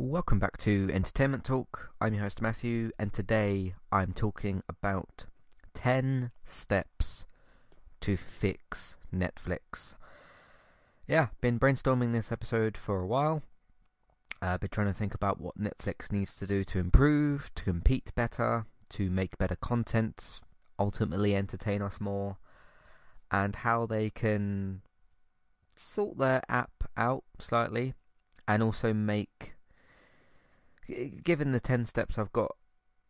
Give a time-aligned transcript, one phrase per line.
[0.00, 1.90] Welcome back to Entertainment Talk.
[2.00, 5.26] I'm your host Matthew, and today I'm talking about
[5.74, 7.26] 10 steps
[8.02, 9.96] to fix Netflix.
[11.08, 13.42] Yeah, been brainstorming this episode for a while.
[14.40, 17.64] I've uh, been trying to think about what Netflix needs to do to improve, to
[17.64, 20.38] compete better, to make better content,
[20.78, 22.36] ultimately entertain us more,
[23.32, 24.82] and how they can
[25.74, 27.94] sort their app out slightly
[28.46, 29.56] and also make
[31.22, 32.52] given the 10 steps I've got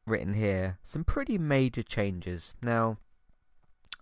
[0.07, 2.55] written here, some pretty major changes.
[2.63, 2.99] Now,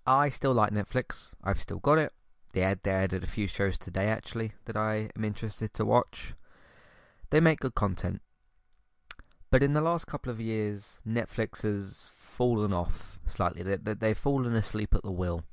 [0.06, 1.34] I still like Netflix.
[1.42, 2.12] I've still got it.
[2.52, 6.34] They, add, they added a few shows today, actually, that I am interested to watch.
[7.30, 8.22] They make good content.
[9.50, 13.62] But in the last couple of years, Netflix has fallen off slightly.
[13.62, 15.44] They, they, they've fallen asleep at the wheel.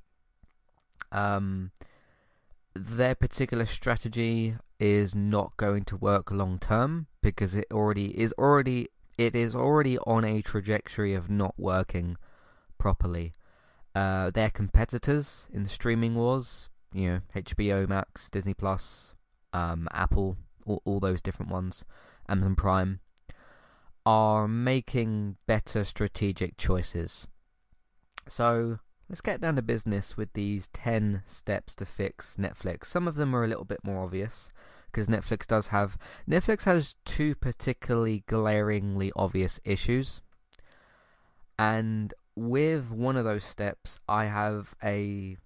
[1.12, 1.72] Um,
[2.76, 8.90] their particular strategy is not going to work long term because it already is already
[9.18, 12.18] it is already on a trajectory of not working
[12.78, 13.34] properly.
[13.96, 19.14] Uh, their competitors in the streaming wars, you know, HBO Max, Disney Plus,
[19.54, 21.86] um, Apple, all, all those different ones,
[22.28, 23.02] Amazon Prime,
[24.04, 27.28] are making better strategic choices.
[28.28, 28.80] So
[29.14, 32.86] let's get down to business with these 10 steps to fix Netflix.
[32.86, 34.52] Some of them are a little bit more obvious
[34.92, 40.22] because Netflix does have Netflix has two particularly glaringly obvious issues.
[41.60, 45.38] And with one of those steps, I have a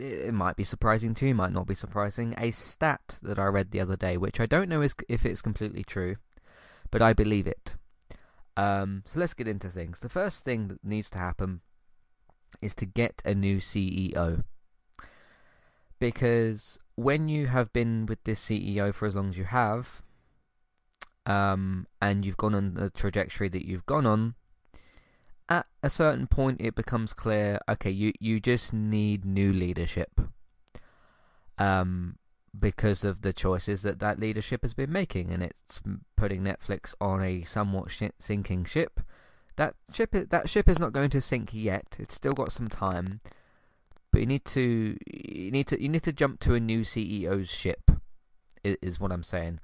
[0.00, 3.70] it might be surprising to you, might not be surprising, a stat that I read
[3.70, 6.16] the other day, which I don't know is, if it's completely true,
[6.90, 7.76] but I believe it.
[8.56, 10.00] Um, so let's get into things.
[10.00, 11.60] The first thing that needs to happen
[12.60, 14.44] is to get a new CEO.
[15.98, 20.02] Because when you have been with this CEO for as long as you have,
[21.24, 24.34] um, and you've gone on the trajectory that you've gone on,
[25.48, 30.20] at a certain point it becomes clear, okay, you, you just need new leadership.
[31.58, 32.16] Um,
[32.58, 35.80] because of the choices that that leadership has been making, and it's
[36.16, 39.00] putting Netflix on a somewhat sh- sinking ship.
[39.56, 41.96] That ship, that ship is not going to sink yet.
[41.98, 43.20] It's still got some time,
[44.10, 47.50] but you need to, you need to, you need to jump to a new CEO's
[47.50, 47.90] ship.
[48.64, 49.58] Is what I'm saying.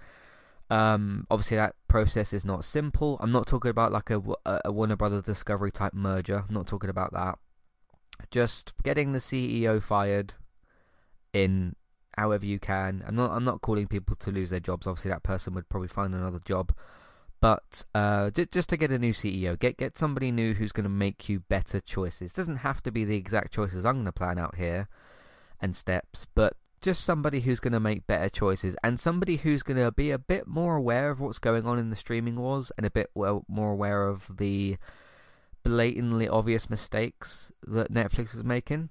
[0.70, 3.16] Um, obviously, that process is not simple.
[3.20, 4.20] I'm not talking about like a,
[4.64, 6.44] a Warner Brothers Discovery type merger.
[6.48, 7.38] I'm not talking about that.
[8.30, 10.34] Just getting the CEO fired
[11.32, 11.76] in
[12.16, 13.04] however you can.
[13.06, 14.86] I'm not I'm not calling people to lose their jobs.
[14.86, 16.74] Obviously, that person would probably find another job.
[17.40, 20.90] But uh, just to get a new CEO, get get somebody new who's going to
[20.90, 22.32] make you better choices.
[22.32, 24.88] Doesn't have to be the exact choices I'm going to plan out here
[25.60, 29.76] and steps, but just somebody who's going to make better choices and somebody who's going
[29.76, 32.86] to be a bit more aware of what's going on in the streaming wars and
[32.86, 34.76] a bit well, more aware of the
[35.62, 38.90] blatantly obvious mistakes that Netflix is making.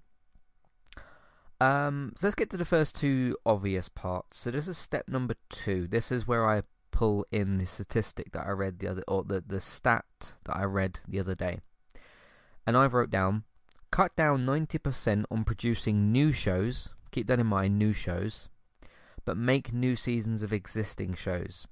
[1.60, 4.38] Um, so let's get to the first two obvious parts.
[4.38, 5.88] So this is step number two.
[5.88, 6.64] This is where I
[6.98, 10.64] pull in the statistic that I read the other, or the the stat that I
[10.64, 11.60] read the other day,
[12.66, 13.44] and I wrote down:
[13.92, 16.90] cut down ninety percent on producing new shows.
[17.12, 18.50] Keep that in mind, new shows,
[19.26, 21.68] but make new seasons of existing shows.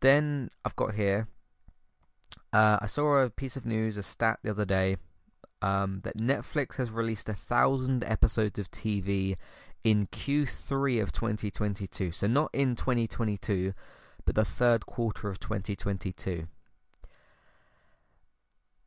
[0.00, 1.28] Then I've got here.
[2.52, 4.98] Uh, I saw a piece of news, a stat the other day
[5.62, 9.36] um, that Netflix has released a thousand episodes of TV
[9.82, 12.12] in Q3 of 2022.
[12.12, 13.72] So not in 2022,
[14.24, 16.46] but the third quarter of 2022.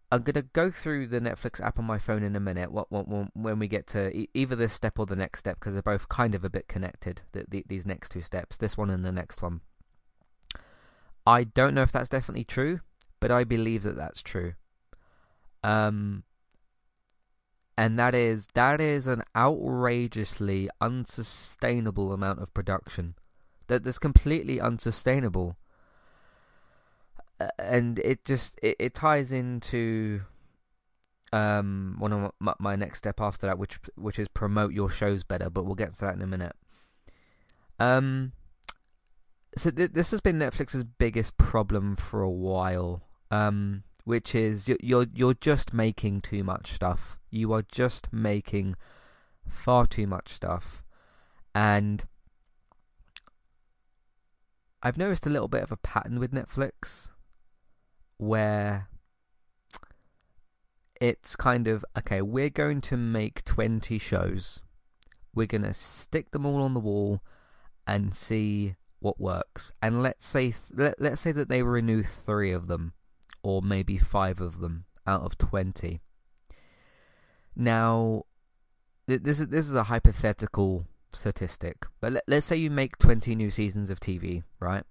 [0.10, 2.70] I'm gonna go through the Netflix app on my phone in a minute.
[2.72, 6.34] When we get to either this step or the next step, because they're both kind
[6.34, 7.22] of a bit connected.
[7.34, 9.62] The, the, these next two steps, this one and the next one.
[11.26, 12.80] I don't know if that's definitely true,
[13.20, 14.54] but I believe that that's true.
[15.62, 16.24] Um,
[17.78, 23.16] and that is that is an outrageously unsustainable amount of production
[23.68, 25.58] that that's completely unsustainable.
[27.60, 30.22] And it just it, it ties into
[31.34, 35.24] um one of my, my next step after that which which is promote your shows
[35.24, 36.56] better but we'll get to that in a minute.
[37.80, 38.32] Um
[39.58, 45.08] so th- this has been Netflix's biggest problem for a while um which is you're
[45.14, 47.18] you're just making too much stuff.
[47.30, 48.78] You are just making
[49.46, 50.82] far too much stuff,
[51.54, 52.06] and
[54.84, 57.10] I've noticed a little bit of a pattern with Netflix
[58.18, 58.90] where
[61.00, 64.62] it's kind of okay, we're going to make 20 shows.
[65.34, 67.22] We're going to stick them all on the wall
[67.86, 72.68] and see what works, and let's say let, let's say that they renew three of
[72.68, 72.94] them,
[73.44, 76.02] or maybe five of them out of twenty.
[77.56, 78.24] Now,
[79.08, 83.52] this is this is a hypothetical statistic, but let, let's say you make twenty new
[83.52, 84.84] seasons of TV, right?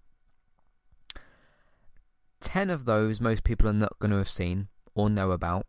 [2.40, 5.66] Ten of those most people are not going to have seen or know about.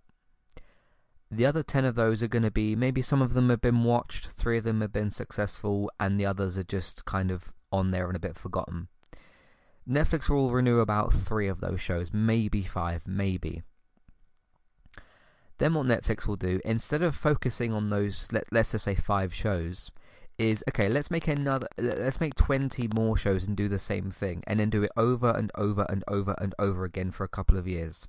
[1.30, 3.84] The other 10 of those are going to be maybe some of them have been
[3.84, 7.92] watched, three of them have been successful, and the others are just kind of on
[7.92, 8.88] there and a bit forgotten.
[9.88, 13.62] Netflix will renew about three of those shows, maybe five, maybe.
[15.58, 19.34] Then what Netflix will do, instead of focusing on those, let, let's just say five
[19.34, 19.92] shows,
[20.38, 20.90] is okay.
[20.90, 21.68] Let's make another.
[21.78, 25.32] Let's make twenty more shows and do the same thing, and then do it over
[25.32, 28.08] and over and over and over again for a couple of years.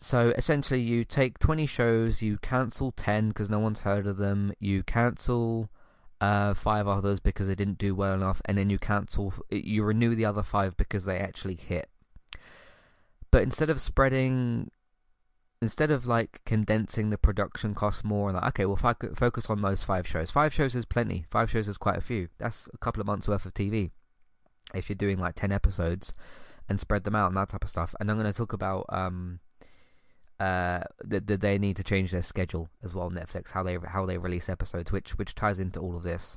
[0.00, 4.52] So essentially, you take 20 shows, you cancel 10 because no one's heard of them,
[4.60, 5.70] you cancel
[6.20, 10.14] uh, five others because they didn't do well enough, and then you cancel, you renew
[10.14, 11.88] the other five because they actually hit.
[13.32, 14.70] But instead of spreading,
[15.60, 19.84] instead of like condensing the production cost more, and like okay, we'll focus on those
[19.84, 20.30] five shows.
[20.30, 21.26] Five shows is plenty.
[21.30, 22.28] Five shows is quite a few.
[22.38, 23.90] That's a couple of months worth of TV.
[24.74, 26.12] If you're doing like 10 episodes
[26.68, 27.94] and spread them out and that type of stuff.
[27.98, 29.40] And I'm going to talk about um
[30.40, 33.10] uh, that, that they need to change their schedule as well.
[33.10, 36.36] Netflix, how they how they release episodes, which which ties into all of this.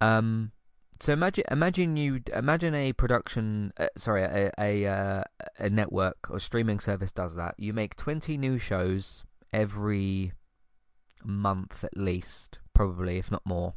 [0.00, 0.52] Um,
[1.00, 5.22] so imagine imagine you imagine a production, uh, sorry, a a uh,
[5.58, 7.54] a network or streaming service does that.
[7.58, 10.32] You make twenty new shows every
[11.24, 13.74] month at least, probably if not more.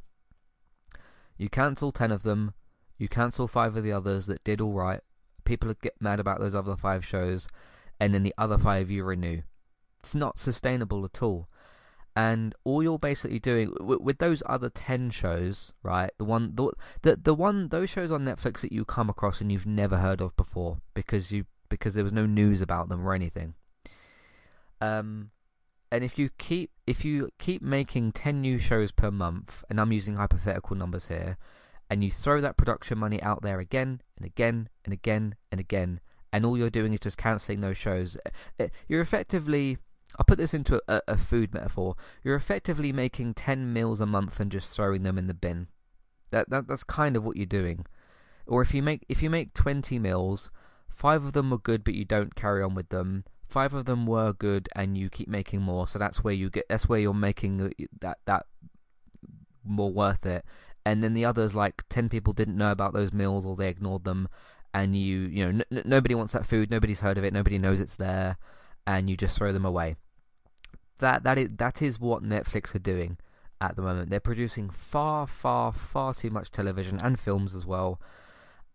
[1.37, 2.53] You cancel ten of them.
[2.97, 5.01] You cancel five of the others that did all right.
[5.43, 7.47] People get mad about those other five shows
[7.99, 9.41] and then the other five you renew.
[9.99, 11.47] It's not sustainable at all.
[12.15, 16.11] And all you're basically doing with, with those other ten shows, right?
[16.17, 16.71] The one, the,
[17.03, 20.19] the the one, those shows on Netflix that you come across and you've never heard
[20.19, 23.53] of before because you because there was no news about them or anything.
[24.81, 25.31] Um,
[25.91, 29.91] and if you keep if you keep making 10 new shows per month and I'm
[29.91, 31.37] using hypothetical numbers here
[31.89, 35.99] and you throw that production money out there again and again and again and again
[36.33, 38.17] and all you're doing is just cancelling those shows.
[38.25, 39.77] Uh, uh, you're effectively,
[40.17, 41.95] I'll put this into a, a, food metaphor.
[42.23, 45.67] You're effectively making ten meals a month and just throwing them in the bin.
[46.31, 47.85] That that that's kind of what you're doing.
[48.47, 50.51] Or if you make if you make twenty meals,
[50.89, 53.23] five of them were good, but you don't carry on with them.
[53.47, 55.87] Five of them were good, and you keep making more.
[55.87, 56.65] So that's where you get.
[56.69, 58.45] That's where you're making that that
[59.63, 60.45] more worth it.
[60.85, 64.03] And then the others, like ten people, didn't know about those meals or they ignored
[64.03, 64.27] them,
[64.73, 67.79] and you you know n- nobody wants that food, nobody's heard of it, nobody knows
[67.79, 68.37] it's there,
[68.85, 69.95] and you just throw them away.
[70.99, 73.17] That that is that is what Netflix are doing
[73.59, 74.09] at the moment.
[74.09, 77.99] They're producing far far far too much television and films as well,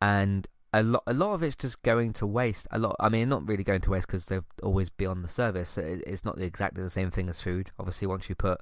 [0.00, 2.66] and a lot a lot of it's just going to waste.
[2.70, 5.28] A lot, I mean, not really going to waste because they'll always be on the
[5.28, 5.78] service.
[5.78, 7.70] it's not exactly the same thing as food.
[7.78, 8.60] Obviously, once you put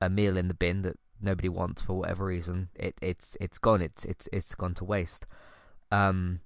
[0.00, 3.80] a meal in the bin that nobody wants for whatever reason, it it's it's gone.
[3.80, 5.26] It's it's it's gone to waste.
[5.90, 6.40] Um,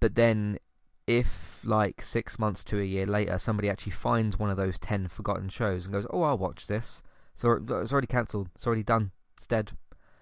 [0.00, 0.58] but then,
[1.06, 5.08] if like six months to a year later, somebody actually finds one of those ten
[5.08, 7.02] forgotten shows and goes, "Oh, I'll watch this,"
[7.34, 8.48] so it's already cancelled.
[8.54, 9.12] It's already done.
[9.36, 9.72] It's dead.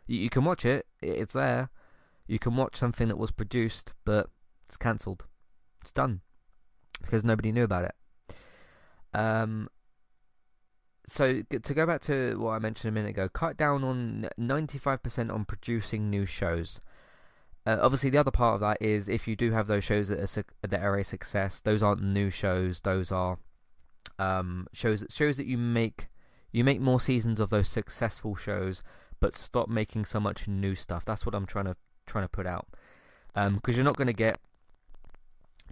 [0.06, 0.86] You, you can watch it.
[1.00, 1.70] It's there.
[2.26, 4.30] You can watch something that was produced, but
[4.66, 5.26] it's cancelled.
[5.80, 6.20] It's done
[7.02, 7.94] because nobody knew about it.
[9.12, 9.68] Um,
[11.06, 15.32] so to go back to what I mentioned a minute ago, cut down on 95%
[15.32, 16.80] on producing new shows.
[17.70, 20.18] Uh, obviously, the other part of that is if you do have those shows that
[20.18, 22.80] are su- that are a success, those aren't new shows.
[22.80, 23.38] Those are
[24.18, 26.08] um, shows that shows that you make
[26.50, 28.82] you make more seasons of those successful shows,
[29.20, 31.04] but stop making so much new stuff.
[31.04, 32.66] That's what I'm trying to trying to put out.
[33.34, 34.40] Because um, you're not going to get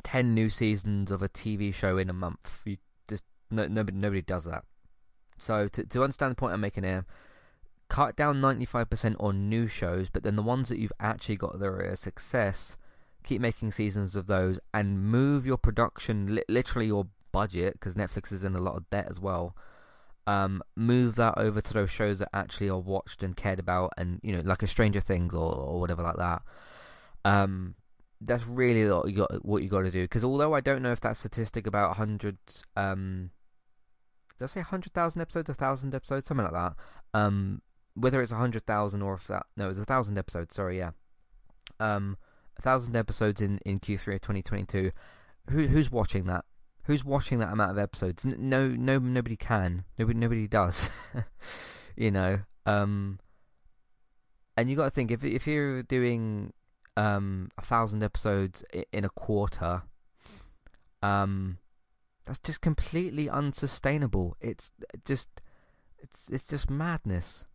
[0.04, 2.62] ten new seasons of a TV show in a month.
[2.64, 2.76] You
[3.08, 4.62] just no, nobody nobody does that.
[5.36, 7.06] So to to understand the point I'm making here,
[7.88, 11.66] cut down 95% on new shows, but then the ones that you've actually got that
[11.66, 12.76] are a success,
[13.24, 18.32] keep making seasons of those and move your production, li- literally your budget, because Netflix
[18.32, 19.56] is in a lot of debt as well.
[20.26, 24.20] Um, move that over to those shows that actually are watched and cared about, and
[24.22, 26.42] you know, like a Stranger Things or, or whatever like that.
[27.24, 27.74] Um,
[28.20, 30.02] that's really what you got, what you got to do.
[30.02, 32.36] Because although I don't know if that statistic about hundred,
[32.76, 33.30] um,
[34.38, 36.74] did I say hundred thousand episodes, a thousand episodes, something like that.
[37.14, 37.62] Um,
[37.98, 40.54] whether it's a hundred thousand or if that no, it's a thousand episodes.
[40.54, 40.90] Sorry, yeah,
[41.80, 42.16] um,
[42.58, 44.92] a thousand episodes in in Q3 of 2022.
[45.50, 46.44] Who who's watching that?
[46.84, 48.24] Who's watching that amount of episodes?
[48.24, 49.84] No, no, nobody can.
[49.98, 50.88] Nobody, nobody does.
[51.96, 52.40] you know.
[52.64, 53.18] Um,
[54.56, 56.52] and you got to think if if you're doing
[56.96, 59.82] um a thousand episodes in a quarter,
[61.02, 61.58] um,
[62.26, 64.36] that's just completely unsustainable.
[64.40, 64.70] It's
[65.04, 65.28] just
[65.98, 67.46] it's it's just madness.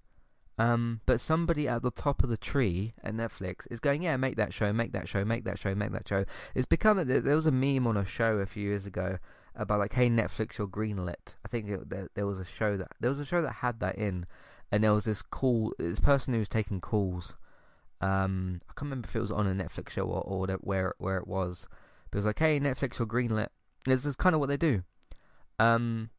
[0.57, 4.35] Um, but somebody at the top of the tree at Netflix is going, yeah, make
[4.35, 6.25] that show, make that show, make that show, make that show.
[6.53, 9.17] It's become there was a meme on a show a few years ago
[9.55, 11.35] about like, hey Netflix, you're greenlit.
[11.43, 13.79] I think it, there, there was a show that there was a show that had
[13.79, 14.25] that in,
[14.71, 17.35] and there was this call, this person who was taking calls.
[17.99, 21.17] Um, I can't remember if it was on a Netflix show or, or where where
[21.17, 21.67] it was,
[22.11, 23.47] but it was like, hey Netflix, you're greenlit.
[23.85, 24.83] This is kind of what they do.
[25.57, 26.09] Um,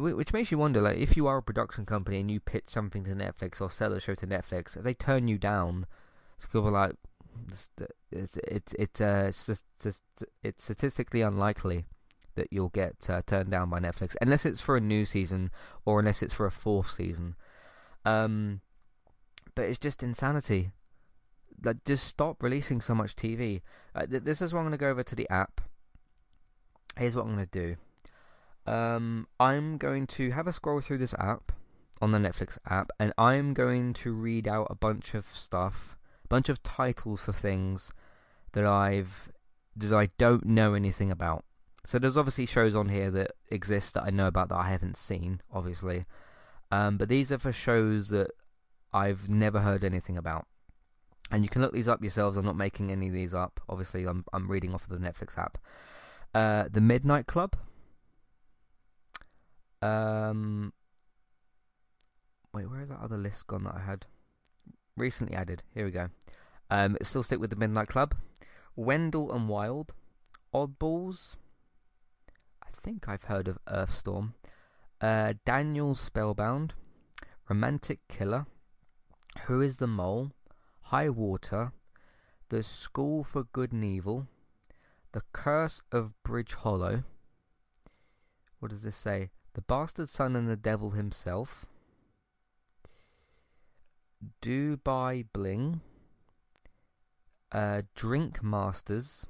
[0.00, 3.04] which makes you wonder, like, if you are a production company and you pitch something
[3.04, 5.86] to Netflix or sell a show to Netflix, if they turn you down,
[6.36, 6.92] it's kind of like
[8.10, 9.32] it's it's it's uh,
[10.42, 11.86] it's statistically unlikely
[12.34, 15.50] that you'll get uh, turned down by Netflix unless it's for a new season
[15.84, 17.34] or unless it's for a fourth season.
[18.04, 18.60] Um,
[19.54, 20.70] but it's just insanity.
[21.62, 23.60] Like, just stop releasing so much TV.
[23.94, 25.60] Uh, th- this is what I'm going to go over to the app.
[26.96, 27.76] Here's what I'm going to do.
[28.70, 31.50] Um, I'm going to have a scroll through this app
[32.00, 36.28] on the Netflix app, and I'm going to read out a bunch of stuff, a
[36.28, 37.92] bunch of titles for things
[38.52, 39.28] that I've
[39.74, 41.44] that I don't know anything about.
[41.84, 44.96] So there's obviously shows on here that exist that I know about that I haven't
[44.96, 46.04] seen, obviously.
[46.70, 48.30] Um, but these are for shows that
[48.92, 50.46] I've never heard anything about.
[51.32, 52.36] And you can look these up yourselves.
[52.36, 53.60] I'm not making any of these up.
[53.68, 55.58] Obviously, I'm I'm reading off of the Netflix app.
[56.32, 57.56] Uh, the Midnight Club.
[59.82, 60.72] Um,
[62.52, 64.06] wait, where is that other list gone that I had
[64.96, 65.62] recently added?
[65.74, 66.08] Here we go.
[66.70, 68.14] Um, still stick with the Midnight Club.
[68.76, 69.92] Wendell and Wild.
[70.54, 71.36] Oddballs.
[72.62, 74.34] I think I've heard of Earthstorm.
[75.00, 76.74] Uh, Daniel Spellbound.
[77.48, 78.46] Romantic Killer.
[79.46, 80.32] Who is the Mole?
[80.82, 81.72] High Water.
[82.48, 84.28] The School for Good and Evil.
[85.12, 87.04] The Curse of Bridge Hollow.
[88.60, 89.30] What does this say?
[89.60, 91.66] The Bastard Son and the Devil himself.
[94.40, 95.82] Dubai Bling.
[97.52, 99.26] Uh, Drink Masters.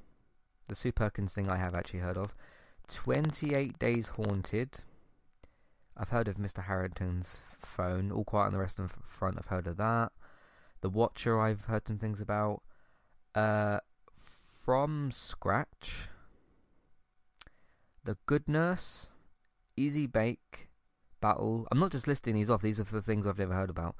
[0.68, 2.36] The Sue Perkins thing I have actually heard of.
[2.86, 4.82] 28 Days Haunted.
[5.96, 6.66] I've heard of Mr.
[6.66, 8.12] Harrington's phone.
[8.12, 10.12] All Quiet on the Western Front, I've heard of that.
[10.80, 12.62] The Watcher, I've heard some things about.
[13.34, 13.80] Uh,
[14.64, 16.08] from Scratch.
[18.04, 19.09] The Good Nurse.
[19.80, 20.68] Easy Bake
[21.22, 21.66] Battle.
[21.72, 23.96] I'm not just listing these off, these are the things I've never heard about.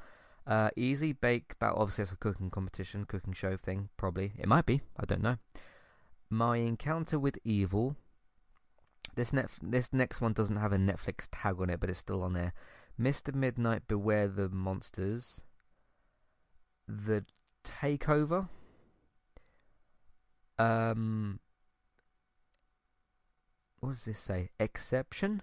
[0.47, 4.33] Uh, Easy Bake Battle, obviously, it's a cooking competition, cooking show thing, probably.
[4.39, 5.37] It might be, I don't know.
[6.29, 7.97] My Encounter with Evil.
[9.17, 12.23] This, net, this next one doesn't have a Netflix tag on it, but it's still
[12.23, 12.53] on there.
[13.01, 13.35] Mr.
[13.35, 15.43] Midnight Beware the Monsters.
[16.87, 17.25] The
[17.65, 18.49] Takeover.
[20.59, 21.41] Um,
[23.81, 24.51] what does this say?
[24.61, 25.43] Exception?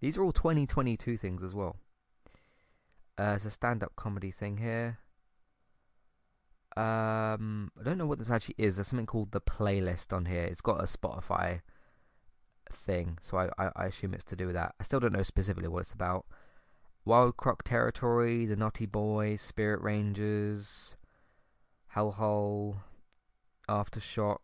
[0.00, 1.76] These are all 2022 things as well.
[3.18, 4.98] Uh, it's a stand-up comedy thing here.
[6.76, 8.76] Um, I don't know what this actually is.
[8.76, 10.44] There's something called the playlist on here.
[10.44, 11.60] It's got a Spotify
[12.72, 14.74] thing, so I, I, I assume it's to do with that.
[14.80, 16.24] I still don't know specifically what it's about.
[17.04, 20.94] Wild Croc Territory, The Naughty Boys, Spirit Rangers,
[21.94, 22.76] Hellhole,
[23.68, 24.38] Aftershock.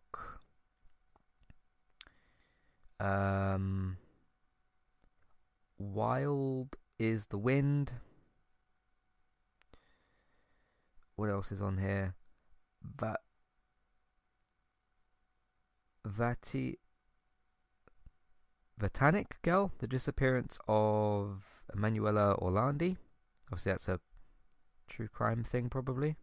[2.99, 3.97] Um,
[5.77, 7.93] Wild is the Wind.
[11.15, 12.15] What else is on here?
[12.83, 13.19] Va-
[16.05, 16.77] Vati
[18.79, 22.97] Vatanic Girl, the disappearance of Emanuela Orlandi.
[23.51, 23.99] Obviously, that's a
[24.87, 26.15] true crime thing, probably.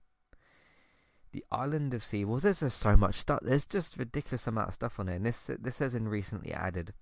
[1.32, 2.24] The Island of Sea.
[2.24, 3.40] Well, there's just so much stuff.
[3.42, 5.16] There's just ridiculous amount of stuff on it.
[5.16, 6.94] And this this says in recently added.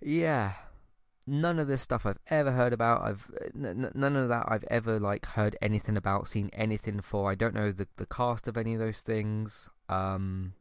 [0.00, 0.54] Yeah,
[1.26, 3.02] none of this stuff I've ever heard about.
[3.02, 7.30] I've n- none of that I've ever like heard anything about, seen anything for.
[7.30, 9.68] I don't know the the cast of any of those things.
[9.88, 10.54] Um,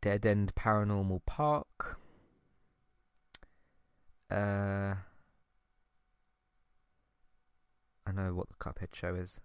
[0.00, 1.98] Dead End Paranormal Park.
[4.30, 4.94] Uh,
[8.06, 9.40] I know what the Cuphead show is.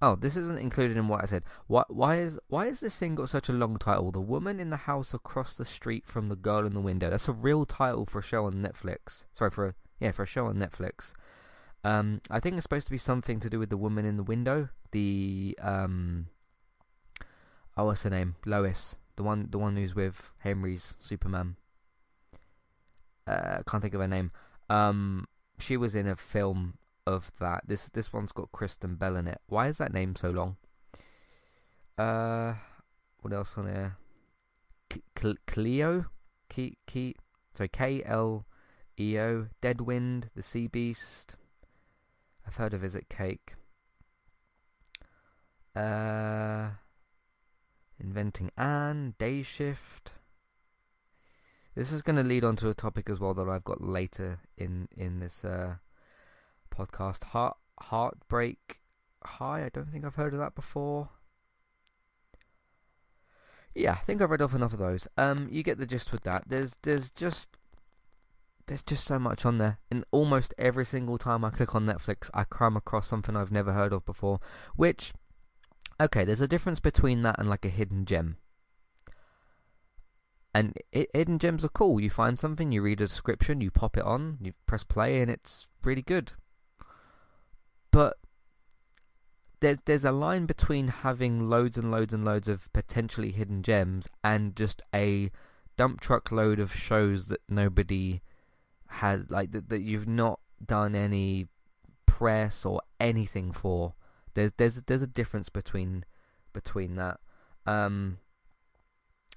[0.00, 1.42] Oh, this isn't included in what I said.
[1.66, 4.12] Why, why is why is this thing got such a long title?
[4.12, 7.10] The woman in the house across the street from the girl in the window.
[7.10, 9.24] That's a real title for a show on Netflix.
[9.34, 11.14] Sorry for a yeah for a show on Netflix.
[11.82, 14.22] Um, I think it's supposed to be something to do with the woman in the
[14.22, 14.68] window.
[14.92, 16.28] The um,
[17.76, 18.36] oh, what's her name?
[18.46, 21.56] Lois, the one the one who's with Henry's Superman.
[23.26, 24.30] Uh, can't think of her name.
[24.70, 25.26] Um,
[25.58, 26.78] she was in a film
[27.08, 27.62] of that.
[27.66, 29.40] This this one's got Kristen Bell in it.
[29.48, 30.56] Why is that name so long?
[31.96, 32.54] Uh,
[33.20, 33.96] what else on there?
[35.16, 36.06] Kleo,
[36.48, 37.14] K K.
[37.54, 38.46] So K L
[38.98, 41.36] E O, Deadwind, The Sea Beast.
[42.46, 43.54] I've heard of Is It Cake.
[45.74, 46.70] Uh,
[48.00, 50.14] Inventing Anne, Day Shift.
[51.74, 54.40] This is going to lead on to a topic as well that I've got later
[54.56, 55.76] in in this uh,
[56.78, 57.24] podcast.
[57.24, 58.80] Heart Heartbreak
[59.24, 59.64] High.
[59.64, 61.10] I don't think I've heard of that before.
[63.74, 65.06] Yeah, I think I've read off enough of those.
[65.16, 66.44] Um, you get the gist with that.
[66.46, 67.56] There's there's just
[68.66, 72.30] there's just so much on there, and almost every single time I click on Netflix,
[72.34, 74.40] I come across something I've never heard of before.
[74.76, 75.12] Which,
[76.00, 78.36] okay, there's a difference between that and like a hidden gem.
[80.54, 82.00] And hidden gems are cool.
[82.00, 85.30] You find something, you read a description, you pop it on, you press play, and
[85.30, 86.32] it's really good.
[87.90, 88.16] But
[89.60, 94.08] there, there's a line between having loads and loads and loads of potentially hidden gems
[94.22, 95.30] and just a
[95.76, 98.22] dump truck load of shows that nobody
[98.88, 101.46] has, like that, that you've not done any
[102.06, 103.94] press or anything for.
[104.34, 106.04] There's there's there's a difference between
[106.52, 107.18] between that.
[107.66, 108.18] Um,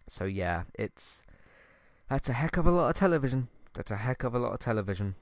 [0.07, 1.23] so yeah, it's
[2.09, 3.47] that's a heck of a lot of television.
[3.73, 5.15] That's a heck of a lot of television.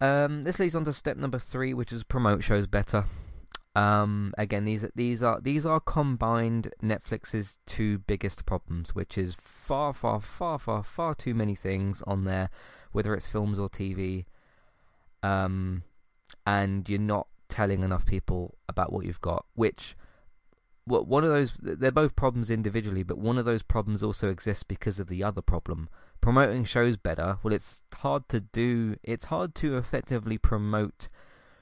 [0.00, 3.06] Um, this leads on to step number three, which is promote shows better.
[3.76, 9.92] Um, again, these these are these are combined Netflix's two biggest problems, which is far,
[9.92, 12.50] far, far, far, far too many things on there,
[12.92, 14.26] whether it's films or TV.
[15.22, 15.82] Um,
[16.46, 19.96] and you're not telling enough people about what you've got, which
[20.84, 24.62] what one of those they're both problems individually, but one of those problems also exists
[24.62, 25.88] because of the other problem.
[26.24, 28.96] Promoting shows better, well, it's hard to do.
[29.02, 31.08] It's hard to effectively promote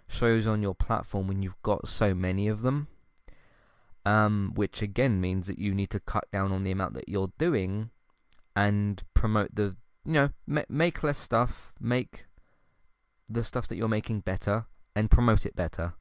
[0.07, 2.87] shows on your platform when you've got so many of them.
[4.07, 7.33] Um, which again means that you need to cut down on the amount that you're
[7.39, 7.91] doing
[8.55, 12.27] and promote the, you know, ma- make less stuff, make
[13.29, 15.95] the stuff that you're making better and promote it better.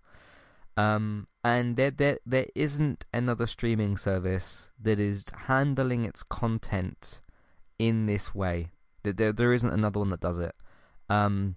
[0.78, 7.22] Um, and there, there, there isn't another streaming service that is handling its content
[7.82, 8.70] in this way.
[9.04, 10.54] There, there isn't another one that does it.
[11.10, 11.56] Um,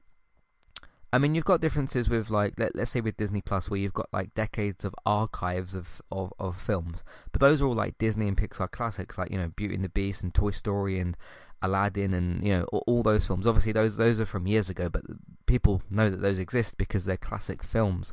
[1.12, 3.92] I mean, you've got differences with like let, us say with Disney Plus, where you've
[3.92, 8.26] got like decades of archives of, of, of films, but those are all like Disney
[8.26, 11.16] and Pixar classics, like you know Beauty and the Beast and Toy Story and
[11.62, 13.46] Aladdin and you know all, all those films.
[13.46, 15.02] Obviously, those those are from years ago, but
[15.46, 18.12] people know that those exist because they're classic films.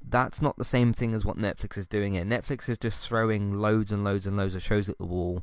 [0.00, 2.24] That's not the same thing as what Netflix is doing here.
[2.24, 5.42] Netflix is just throwing loads and loads and loads of shows at the wall,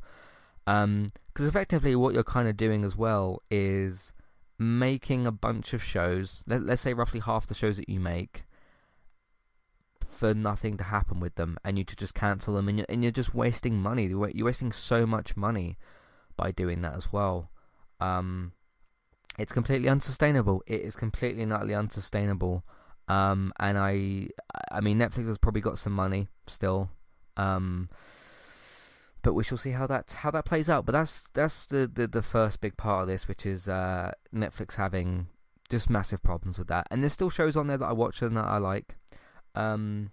[0.65, 4.13] because um, effectively what you're kind of doing as well is
[4.57, 8.43] making a bunch of shows, let, let's say roughly half the shows that you make,
[10.09, 13.03] for nothing to happen with them, and you to just cancel them, and you're, and
[13.03, 14.05] you're just wasting money.
[14.05, 15.77] You're wasting so much money
[16.37, 17.49] by doing that as well.
[17.99, 18.53] Um,
[19.37, 20.63] it's completely unsustainable.
[20.67, 22.63] It is completely and utterly unsustainable.
[23.07, 24.27] Um, and I,
[24.71, 26.89] I mean, Netflix has probably got some money still.
[27.35, 27.89] Um,
[29.23, 30.85] but we shall see how that how that plays out.
[30.85, 34.75] But that's that's the, the, the first big part of this, which is uh, Netflix
[34.75, 35.27] having
[35.69, 36.87] just massive problems with that.
[36.91, 38.97] And there's still shows on there that I watch and that I like.
[39.55, 40.11] Um,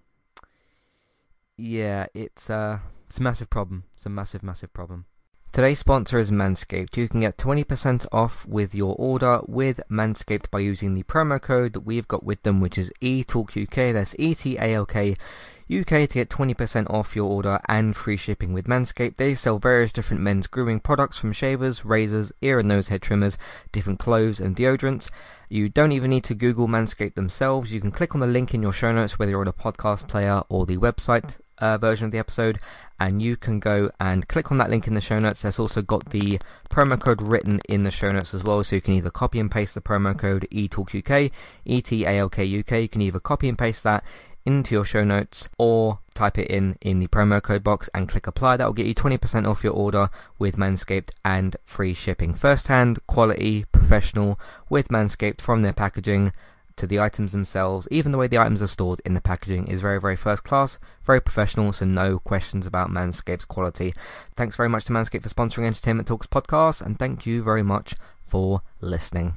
[1.58, 3.84] yeah, it's uh, it's a massive problem.
[3.94, 5.06] It's a massive, massive problem.
[5.52, 6.96] Today's sponsor is Manscaped.
[6.96, 11.72] You can get 20% off with your order with Manscaped by using the promo code
[11.72, 13.92] that we've got with them, which is ETALKUK.
[13.92, 15.16] That's E T A L K.
[15.70, 19.16] UK to get 20% off your order and free shipping with Manscaped.
[19.16, 23.38] They sell various different men's grooming products from shavers, razors, ear and nose hair trimmers,
[23.70, 25.10] different clothes and deodorants.
[25.48, 27.72] You don't even need to Google Manscaped themselves.
[27.72, 30.08] You can click on the link in your show notes, whether you're on a podcast
[30.08, 32.58] player or the website uh, version of the episode,
[32.98, 35.42] and you can go and click on that link in the show notes.
[35.42, 38.82] There's also got the promo code written in the show notes as well, so you
[38.82, 41.30] can either copy and paste the promo code ETALKUK,
[41.64, 42.80] E-T-A-L-K-U-K.
[42.80, 44.04] You can either copy and paste that
[44.44, 48.26] into your show notes or type it in in the promo code box and click
[48.26, 48.56] apply.
[48.56, 52.34] That will get you 20% off your order with Manscaped and free shipping.
[52.34, 56.32] First hand, quality, professional with Manscaped from their packaging
[56.76, 57.86] to the items themselves.
[57.90, 60.78] Even the way the items are stored in the packaging is very, very first class,
[61.04, 63.94] very professional, so no questions about Manscaped's quality.
[64.34, 67.94] Thanks very much to Manscaped for sponsoring Entertainment Talks podcast, and thank you very much
[68.26, 69.36] for listening.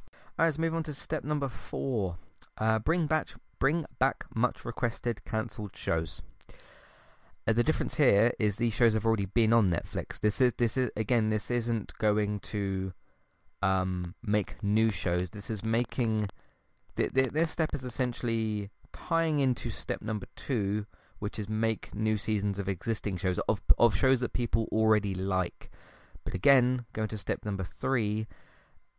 [0.41, 2.17] Alright, let's move on to step number four.
[2.57, 3.27] Uh, bring back
[3.59, 6.23] bring back much requested cancelled shows.
[7.47, 10.19] Uh, the difference here is these shows have already been on Netflix.
[10.19, 12.91] This is this is again this isn't going to
[13.61, 15.29] um, make new shows.
[15.29, 16.27] This is making
[16.95, 20.87] th- th- this step is essentially tying into step number two,
[21.19, 25.69] which is make new seasons of existing shows of of shows that people already like.
[26.23, 28.25] But again, going to step number three,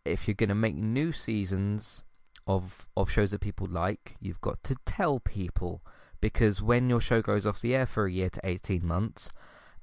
[0.04, 2.04] if you're going to make new seasons
[2.46, 5.82] of of shows that people like, you've got to tell people
[6.20, 9.30] because when your show goes off the air for a year to 18 months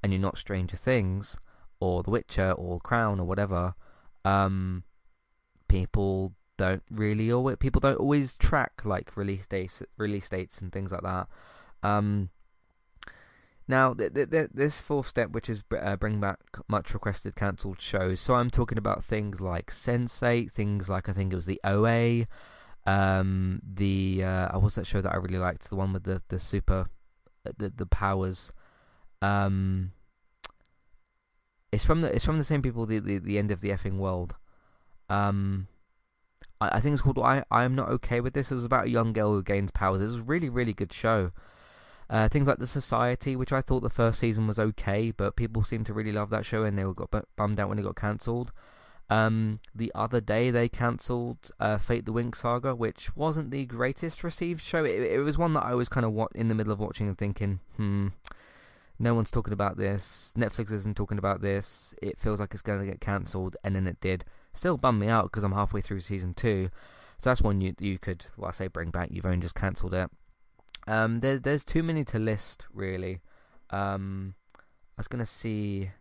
[0.01, 1.38] and you're not Stranger Things
[1.79, 3.75] or The Witcher or Crown or whatever,
[4.25, 4.84] um,
[5.67, 10.91] people don't really always people don't always track like release dates release dates and things
[10.91, 11.27] like that.
[11.84, 12.29] Um,
[13.69, 17.79] now, th- th- th- this fourth step, which is uh, bring back much requested cancelled
[17.79, 18.19] shows.
[18.19, 22.25] So I'm talking about things like Sense8, things like I think it was the OA,
[22.89, 25.69] um, the uh, was that show that I really liked?
[25.69, 26.88] The one with the the super,
[27.45, 28.51] uh, the the powers.
[29.21, 29.91] Um,
[31.71, 32.88] it's from the it's from the same people.
[32.88, 34.36] The the, the end of the effing world.
[35.10, 35.67] Um,
[36.60, 38.51] I, I think it's called I I am not okay with this.
[38.51, 40.01] It was about a young girl who gains powers.
[40.01, 41.32] It was a really really good show.
[42.10, 45.63] Uh, things like The Society, which I thought the first season was okay, but people
[45.63, 47.95] seemed to really love that show and they were got bummed out when it got
[47.95, 48.52] cancelled.
[49.12, 54.24] Um, the other day they cancelled uh, Fate the Winx Saga, which wasn't the greatest
[54.24, 54.84] received show.
[54.86, 57.17] It, it was one that I was kind of in the middle of watching and
[57.17, 58.08] thinking, hmm,
[59.00, 60.34] no one's talking about this.
[60.38, 61.95] Netflix isn't talking about this.
[62.02, 64.26] It feels like it's going to get cancelled, and then it did.
[64.54, 66.69] Still bummed me out because I'm halfway through season two.
[67.17, 69.10] So that's one you you could, well, I say bring back.
[69.12, 70.10] You've only just cancelled it.
[70.89, 73.21] Um, there, there's too many to list, really.
[73.69, 75.91] Um, I was gonna see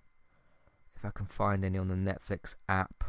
[0.96, 3.04] if I can find any on the Netflix app.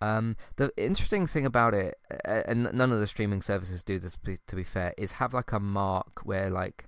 [0.00, 4.56] Um, the interesting thing about it, and none of the streaming services do this, to
[4.56, 6.86] be fair, is have like a mark where like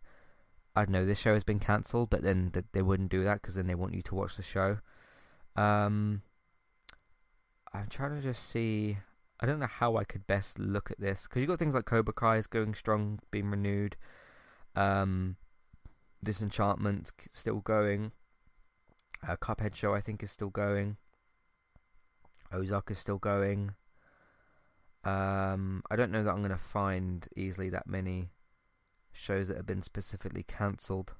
[0.75, 3.55] I don't know this show has been cancelled, but then they wouldn't do that because
[3.55, 4.79] then they want you to watch the show.
[5.57, 6.23] Um,
[7.73, 8.99] I'm trying to just see.
[9.39, 11.85] I don't know how I could best look at this because you've got things like
[11.85, 13.97] Cobra Kai is going strong, being renewed.
[14.75, 15.37] Um,
[16.25, 18.13] Disenchantment still going.
[19.27, 20.97] Uh, Cuphead show I think is still going.
[22.53, 23.75] Ozark is still going.
[25.05, 28.31] Um, I don't know that I'm going to find easily that many
[29.13, 31.15] shows that have been specifically cancelled.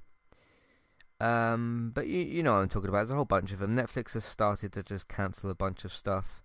[1.19, 2.99] Um, but you you know what I'm talking about.
[2.99, 3.75] There's a whole bunch of them.
[3.75, 6.43] Netflix has started to just cancel a bunch of stuff.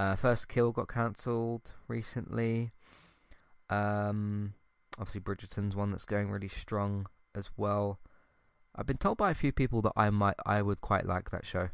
[0.00, 2.70] Uh, First Kill got cancelled recently.
[3.68, 4.54] Um,
[4.98, 7.98] obviously Bridgerton's one that's going really strong as well.
[8.74, 11.44] I've been told by a few people that I might, I would quite like that
[11.44, 11.68] show,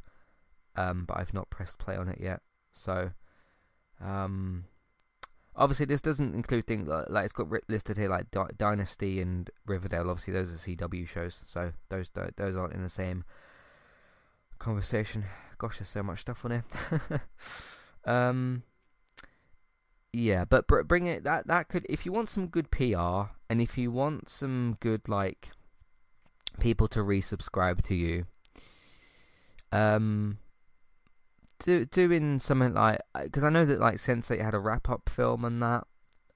[0.75, 2.41] um, but I've not pressed play on it yet.
[2.73, 3.13] So,
[4.01, 4.65] um,
[5.55, 9.49] obviously this doesn't include things like, like it's got listed here like D- Dynasty and
[9.67, 10.11] Riverdale.
[10.11, 13.23] Obviously those are CW shows, so those those aren't in the same
[14.59, 15.27] conversation.
[15.59, 17.23] Gosh, there's so much stuff on here.
[18.07, 18.63] um,
[20.13, 21.25] yeah, but br- bring it.
[21.25, 25.09] That that could, if you want some good PR, and if you want some good
[25.09, 25.51] like
[26.59, 28.27] people to resubscribe to you,
[29.73, 30.39] um,
[31.59, 35.45] do, doing something like because I know that like Sense8 had a wrap up film
[35.45, 35.85] and that.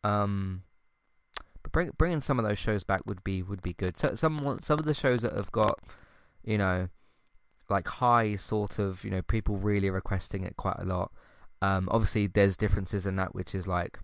[0.02, 0.62] Um,
[1.62, 3.96] but bring, bringing some of those shows back would be would be good.
[3.96, 5.78] So some some of the shows that have got,
[6.42, 6.88] you know,
[7.68, 11.12] like high sort of you know people really requesting it quite a lot.
[11.62, 13.98] Um, obviously there's differences in that, which is like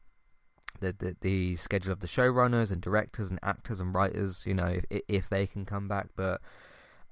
[0.81, 4.45] the, the the schedule of the showrunners and directors and actors and writers.
[4.47, 6.41] You know, if if they can come back, but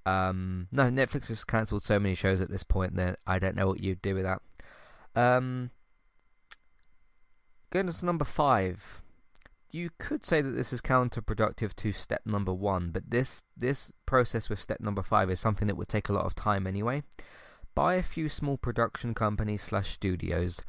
[0.06, 3.66] um, no, Netflix has cancelled so many shows at this point that I don't know
[3.66, 4.40] what you'd do with that.
[5.16, 5.70] Um,
[7.70, 9.02] to number five.
[9.70, 14.48] You could say that this is counterproductive to step number one, but this this process
[14.48, 17.02] with step number five is something that would take a lot of time anyway.
[17.74, 20.62] Buy a few small production companies slash studios.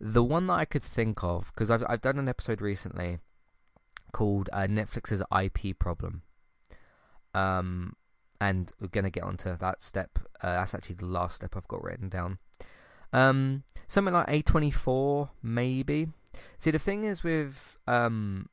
[0.00, 3.18] The one that I could think of, because I've I've done an episode recently
[4.12, 6.22] called uh, Netflix's IP problem.
[7.34, 7.94] Um,
[8.40, 10.18] and we're going to get onto that step.
[10.42, 12.38] Uh, that's actually the last step I've got written down.
[13.12, 16.08] Um, something like A24, maybe.
[16.58, 18.48] See, the thing is with um,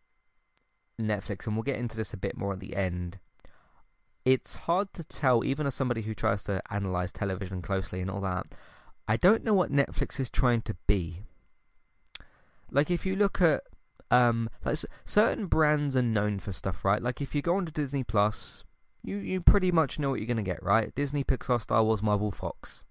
[0.99, 3.19] Netflix, and we'll get into this a bit more at the end,
[4.27, 8.19] it's hard to tell, even as somebody who tries to analyze television closely and all
[8.21, 8.47] that.
[9.07, 11.21] I don't know what Netflix is trying to be.
[12.69, 13.63] Like, if you look at
[14.11, 17.01] um, like certain brands are known for stuff, right?
[17.01, 18.63] Like if you go onto Disney Plus,
[19.01, 20.93] you you pretty much know what you're gonna get, right?
[20.95, 22.83] Disney, Pixar, Star Wars, Marvel, Fox.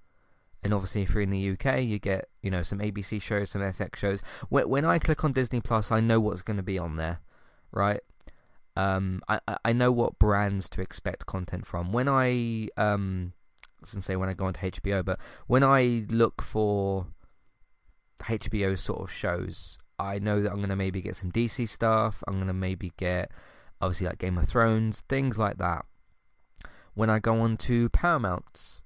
[0.62, 3.62] And obviously, if you're in the UK, you get you know some ABC shows, some
[3.62, 4.20] FX shows.
[4.48, 7.20] When when I click on Disney Plus, I know what's going to be on there,
[7.72, 8.00] right?
[8.76, 11.92] Um, I I know what brands to expect content from.
[11.92, 13.32] When I um,
[13.82, 17.06] I say when I go onto HBO, but when I look for
[18.20, 22.22] HBO sort of shows, I know that I'm gonna maybe get some DC stuff.
[22.28, 23.30] I'm gonna maybe get
[23.80, 25.86] obviously like Game of Thrones, things like that
[26.96, 28.80] when I go on to Paramount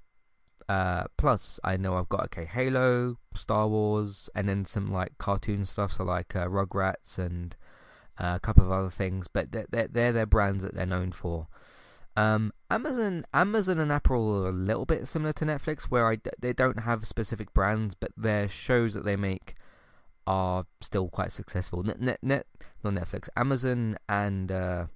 [0.68, 5.64] uh, Plus, I know I've got okay Halo, Star Wars, and then some like cartoon
[5.64, 7.56] stuff, so like uh, Rugrats and
[8.20, 9.28] uh, a couple of other things.
[9.28, 11.48] But they're, they're they're their brands that they're known for.
[12.16, 16.52] Um, Amazon, Amazon and Apple are a little bit similar to Netflix, where I they
[16.52, 19.54] don't have specific brands, but their shows that they make
[20.26, 21.82] are still quite successful.
[21.82, 22.46] Net, net, net
[22.84, 24.86] not Netflix, Amazon and uh,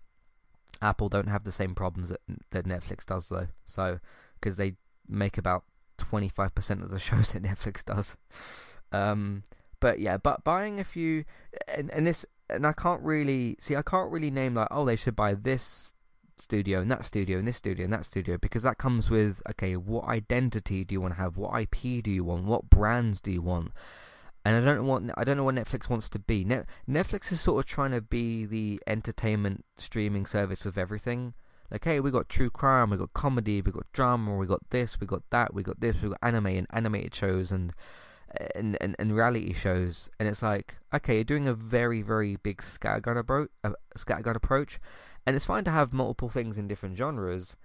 [0.83, 3.49] Apple don't have the same problems that that Netflix does though.
[3.65, 4.01] So
[4.41, 4.75] because they
[5.09, 5.65] make about
[5.97, 8.17] twenty five percent of the shows that Netflix does.
[8.93, 9.45] Um,
[9.81, 11.25] but yeah, but buying a few
[11.69, 13.77] and and this and I can't really see.
[13.77, 15.93] I can't really name like oh they should buy this
[16.37, 19.77] studio and that studio and this studio and that studio because that comes with okay
[19.77, 23.31] what identity do you want to have what IP do you want what brands do
[23.31, 23.71] you want
[24.45, 26.45] and I don't know what I don't know what Netflix wants to be.
[26.45, 31.33] Net, Netflix is sort of trying to be the entertainment streaming service of everything.
[31.71, 35.01] Like, hey, we got true crime, we got comedy, we got drama, we got this,
[35.01, 37.73] we got that, we got this, we got anime and animated shows and
[38.55, 40.11] and and, and reality shows.
[40.19, 44.79] And it's like, okay, you're doing a very very big scattergun approach, uh, scattergun approach,
[45.27, 47.57] and it's fine to have multiple things in different genres,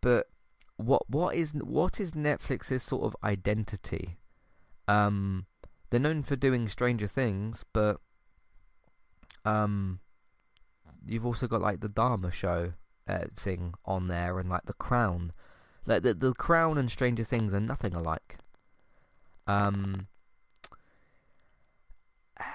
[0.00, 0.28] but
[0.76, 4.18] what what is what is Netflix's sort of identity?
[4.88, 5.46] Um
[5.90, 8.00] they're known for doing Stranger Things, but
[9.44, 10.00] um,
[11.06, 12.72] you've also got like the Dahmer show
[13.06, 15.32] uh, thing on there, and like the Crown.
[15.86, 18.38] Like the the Crown and Stranger Things are nothing alike.
[19.46, 20.08] Um.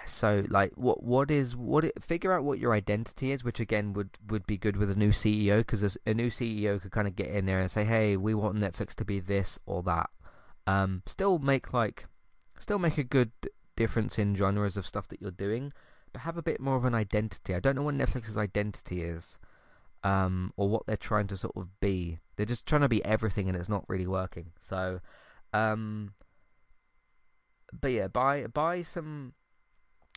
[0.05, 1.85] So like, what what is what?
[1.85, 4.95] It, figure out what your identity is, which again would would be good with a
[4.95, 8.15] new CEO because a new CEO could kind of get in there and say, hey,
[8.17, 10.09] we want Netflix to be this or that.
[10.67, 12.05] Um, still make like
[12.59, 13.31] still make a good
[13.75, 15.73] difference in genres of stuff that you're doing,
[16.13, 17.55] but have a bit more of an identity.
[17.55, 19.39] I don't know what Netflix's identity is,
[20.03, 22.19] um, or what they're trying to sort of be.
[22.35, 24.51] They're just trying to be everything, and it's not really working.
[24.59, 24.99] So,
[25.53, 26.13] um,
[27.71, 29.33] but yeah, buy buy some.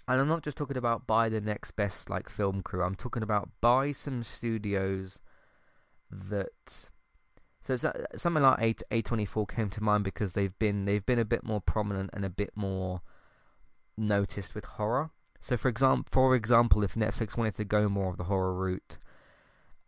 [0.06, 2.82] And I'm not just talking about buy the next best like film crew.
[2.82, 5.18] I'm talking about buy some studios
[6.10, 6.90] that
[7.62, 11.06] so uh, something like A A twenty four came to mind because they've been they've
[11.06, 13.00] been a bit more prominent and a bit more
[13.96, 15.10] noticed with horror.
[15.40, 18.98] So for example, for example, if Netflix wanted to go more of the horror route,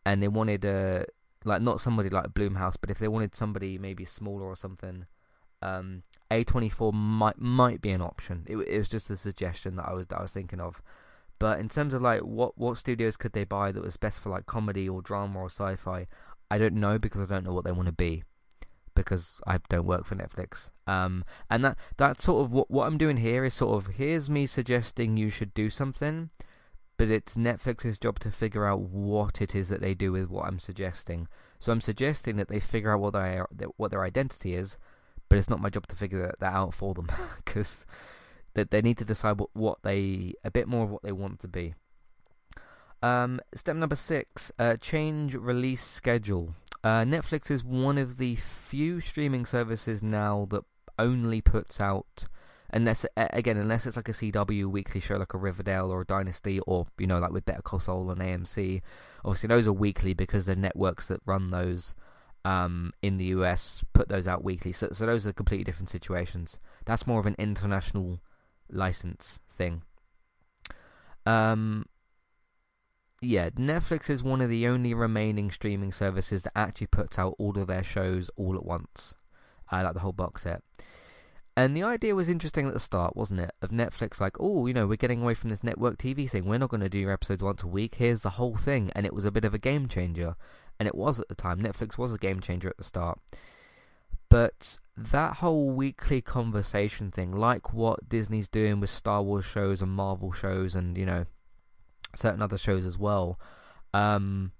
[0.06, 1.04] and they wanted a
[1.44, 5.04] like not somebody like Blumhouse, but if they wanted somebody maybe smaller or something,
[5.62, 8.44] um, A twenty four might might be an option.
[8.46, 10.82] It, it was just a suggestion that I was that I was thinking of.
[11.38, 14.30] But in terms of like what what studios could they buy that was best for
[14.30, 16.06] like comedy or drama or sci-fi,
[16.50, 18.24] I don't know because I don't know what they want to be.
[18.94, 20.70] because I don't work for Netflix.
[20.86, 24.28] Um, and that that's sort of what what I'm doing here is sort of here's
[24.28, 26.30] me suggesting you should do something,
[26.96, 30.46] but it's Netflix's job to figure out what it is that they do with what
[30.46, 31.28] I'm suggesting.
[31.60, 34.78] So I'm suggesting that they figure out what their what their identity is,
[35.28, 37.08] but it's not my job to figure that, that out for them
[37.44, 37.86] because
[38.54, 41.40] that they need to decide what, what they a bit more of what they want
[41.40, 41.74] to be.
[43.02, 46.54] Um, step number six: uh, change release schedule.
[46.82, 50.62] Uh, Netflix is one of the few streaming services now that
[50.98, 52.26] only puts out
[52.70, 56.60] unless again unless it's like a CW weekly show like a Riverdale or a Dynasty
[56.60, 58.82] or you know like with Better Call Saul and AMC.
[59.24, 61.94] Obviously those are weekly because the networks that run those
[62.46, 64.70] um, in the US put those out weekly.
[64.70, 66.60] So so those are completely different situations.
[66.84, 68.20] That's more of an international
[68.70, 69.82] license thing.
[71.26, 71.86] Um
[73.20, 77.58] yeah, Netflix is one of the only remaining streaming services that actually puts out all
[77.58, 79.16] of their shows all at once.
[79.72, 80.62] Uh, like the whole box set.
[81.56, 83.50] And the idea was interesting at the start, wasn't it?
[83.62, 86.44] Of Netflix, like, oh, you know, we're getting away from this network TV thing.
[86.44, 87.96] We're not going to do your episodes once a week.
[87.96, 88.92] Here's the whole thing.
[88.94, 90.36] And it was a bit of a game changer.
[90.78, 91.60] And it was at the time.
[91.60, 93.18] Netflix was a game changer at the start.
[94.28, 99.92] But that whole weekly conversation thing, like what Disney's doing with Star Wars shows and
[99.92, 101.26] Marvel shows and, you know,
[102.14, 103.38] certain other shows as well,
[103.94, 104.52] um,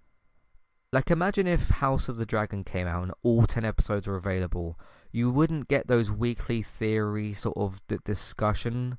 [0.93, 4.79] like imagine if House of the Dragon came out and all 10 episodes were available
[5.17, 8.99] you wouldn't get those weekly theory sort of d- discussion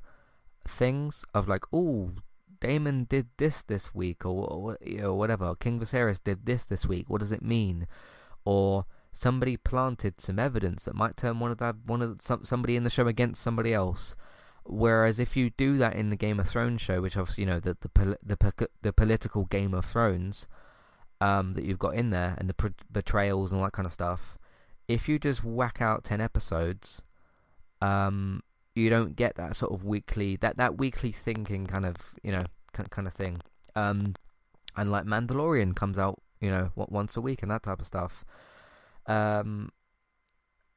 [0.68, 2.14] things of like, oh,
[2.60, 5.56] Daemon did this this week, or, you know, whatever.
[5.56, 7.10] King Viserys did this this week.
[7.10, 7.88] What does it mean?
[8.46, 12.76] Or somebody planted some evidence that might turn one of that one of some, somebody
[12.76, 14.16] in the show against somebody else.
[14.64, 17.60] Whereas if you do that in the Game of Thrones show, which obviously you know
[17.60, 20.46] the the the, the political Game of Thrones
[21.22, 24.38] um, that you've got in there and the betrayals and all that kind of stuff,
[24.88, 27.02] if you just whack out 10 episodes,
[27.82, 28.42] um,
[28.78, 32.44] you don't get that sort of weekly, that, that weekly thinking kind of, you know,
[32.72, 33.42] kind, of thing.
[33.76, 34.14] Um,
[34.76, 38.24] and like Mandalorian comes out, you know, once a week and that type of stuff.
[39.08, 39.72] Um,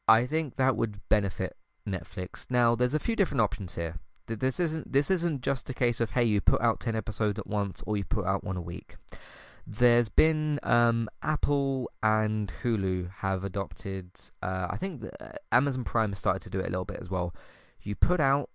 [0.08, 2.46] I think that would benefit Netflix.
[2.48, 3.98] Now, there's a few different options here.
[4.26, 7.48] This isn't this isn't just a case of hey, you put out ten episodes at
[7.48, 8.96] once or you put out one a week.
[9.66, 14.10] There's been um, Apple and Hulu have adopted.
[14.40, 17.10] Uh, I think uh, Amazon Prime has started to do it a little bit as
[17.10, 17.34] well.
[17.82, 18.50] You put out,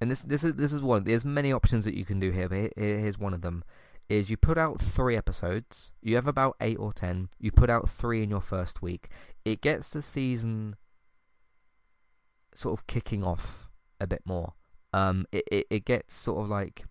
[0.00, 1.04] and this this is this is one.
[1.04, 3.64] There's many options that you can do here, but here's one of them:
[4.08, 5.92] is you put out three episodes.
[6.02, 7.28] You have about eight or ten.
[7.38, 9.08] You put out three in your first week.
[9.44, 10.76] It gets the season
[12.54, 13.68] sort of kicking off
[14.00, 14.54] a bit more.
[14.92, 16.84] Um, it, it, it gets sort of like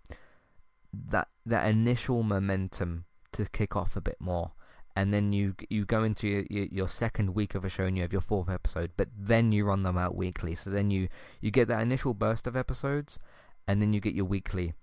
[0.93, 4.51] that that initial momentum to kick off a bit more
[4.95, 8.03] and then you you go into your, your second week of a show and you
[8.03, 10.55] have your fourth episode, but then you run them out weekly.
[10.55, 11.09] So then you
[11.41, 13.19] you get that initial burst of episodes,
[13.67, 14.73] and then you get your weekly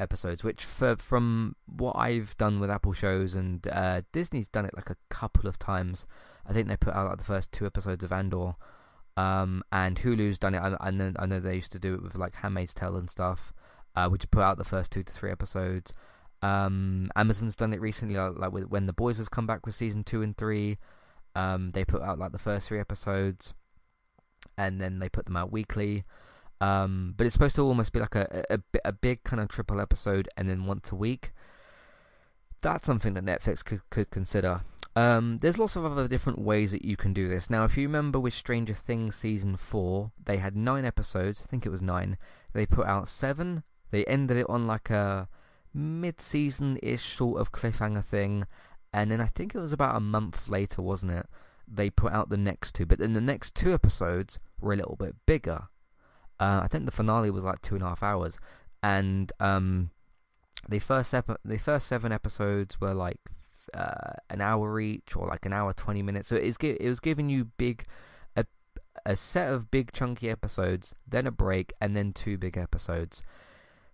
[0.00, 0.42] episodes.
[0.42, 4.90] Which for from what I've done with Apple shows and uh, Disney's done it like
[4.90, 6.06] a couple of times.
[6.44, 8.54] I think they put out like the first two episodes of Andor,
[9.16, 10.58] um, and Hulu's done it.
[10.58, 13.08] I, I know I know they used to do it with like Handmaid's Tale and
[13.08, 13.52] stuff,
[13.94, 15.94] uh, which put out the first two to three episodes.
[16.46, 19.74] Um, Amazon's done it recently, like, like with, when the boys has come back with
[19.74, 20.78] season two and three.
[21.34, 23.52] Um, they put out like the first three episodes,
[24.56, 26.04] and then they put them out weekly.
[26.60, 29.80] Um, but it's supposed to almost be like a, a, a big kind of triple
[29.80, 31.32] episode, and then once a week.
[32.62, 34.62] That's something that Netflix could could consider.
[34.94, 37.50] Um, there's lots of other different ways that you can do this.
[37.50, 41.42] Now, if you remember with Stranger Things season four, they had nine episodes.
[41.44, 42.16] I think it was nine.
[42.54, 43.62] They put out seven.
[43.90, 45.28] They ended it on like a
[45.76, 48.46] mid-season ish sort of cliffhanger thing,
[48.92, 51.26] and then I think it was about a month later, wasn't it?
[51.68, 54.96] They put out the next two, but then the next two episodes were a little
[54.96, 55.68] bit bigger.
[56.38, 58.38] Uh, I think the finale was like two and a half hours,
[58.82, 59.90] and um,
[60.68, 61.12] the first
[61.44, 63.20] the first seven episodes were like
[63.74, 66.28] uh, an hour each, or like an hour twenty minutes.
[66.28, 67.86] So it's it was giving you big
[69.04, 73.22] a set of big chunky episodes, then a break, and then two big episodes.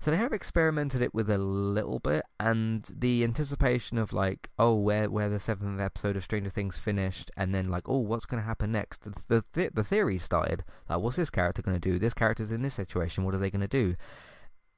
[0.02, 4.74] So they have experimented it with a little bit, and the anticipation of like, oh,
[4.74, 8.42] where where the seventh episode of Stranger Things finished, and then like, oh, what's going
[8.42, 9.04] to happen next?
[9.28, 10.64] The the, the theory started.
[10.88, 12.00] Like, what's this character going to do?
[12.00, 13.22] This character's in this situation.
[13.22, 13.94] What are they going to do?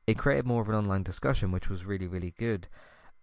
[0.07, 2.69] It created more of an online discussion, which was really really good.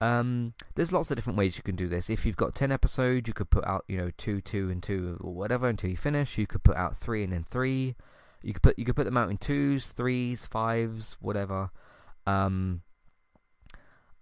[0.02, 2.10] Um, there's lots of different ways you can do this.
[2.10, 5.20] If you've got ten episodes, you could put out you know two, two, and two,
[5.22, 6.40] or whatever until you finish.
[6.40, 7.96] You could put out three and then three.
[8.42, 11.70] You could put you could put them out in twos, threes, fives, whatever.
[12.26, 12.82] Um,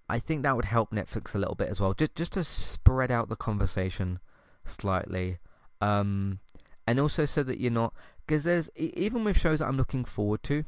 [0.10, 3.12] I think that would help Netflix a little bit as well, just just to spread
[3.12, 4.20] out the conversation
[4.66, 5.38] slightly.
[5.82, 6.40] Um,
[6.88, 7.94] and also so that you're not
[8.26, 10.66] because there's even with shows that I'm looking forward to.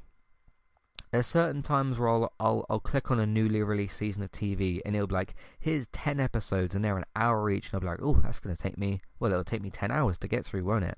[1.11, 4.79] There's certain times where I'll, I'll I'll click on a newly released season of TV
[4.85, 7.87] and it'll be like, here's ten episodes and they're an hour each, and I'll be
[7.87, 10.63] like, oh, that's gonna take me well, it'll take me ten hours to get through,
[10.63, 10.97] won't it?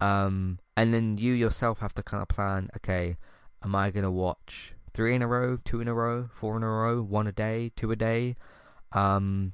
[0.00, 3.16] Um, and then you yourself have to kind of plan, okay,
[3.62, 6.68] am I gonna watch three in a row, two in a row, four in a
[6.68, 8.36] row, one a day, two a day?
[8.92, 9.52] Um,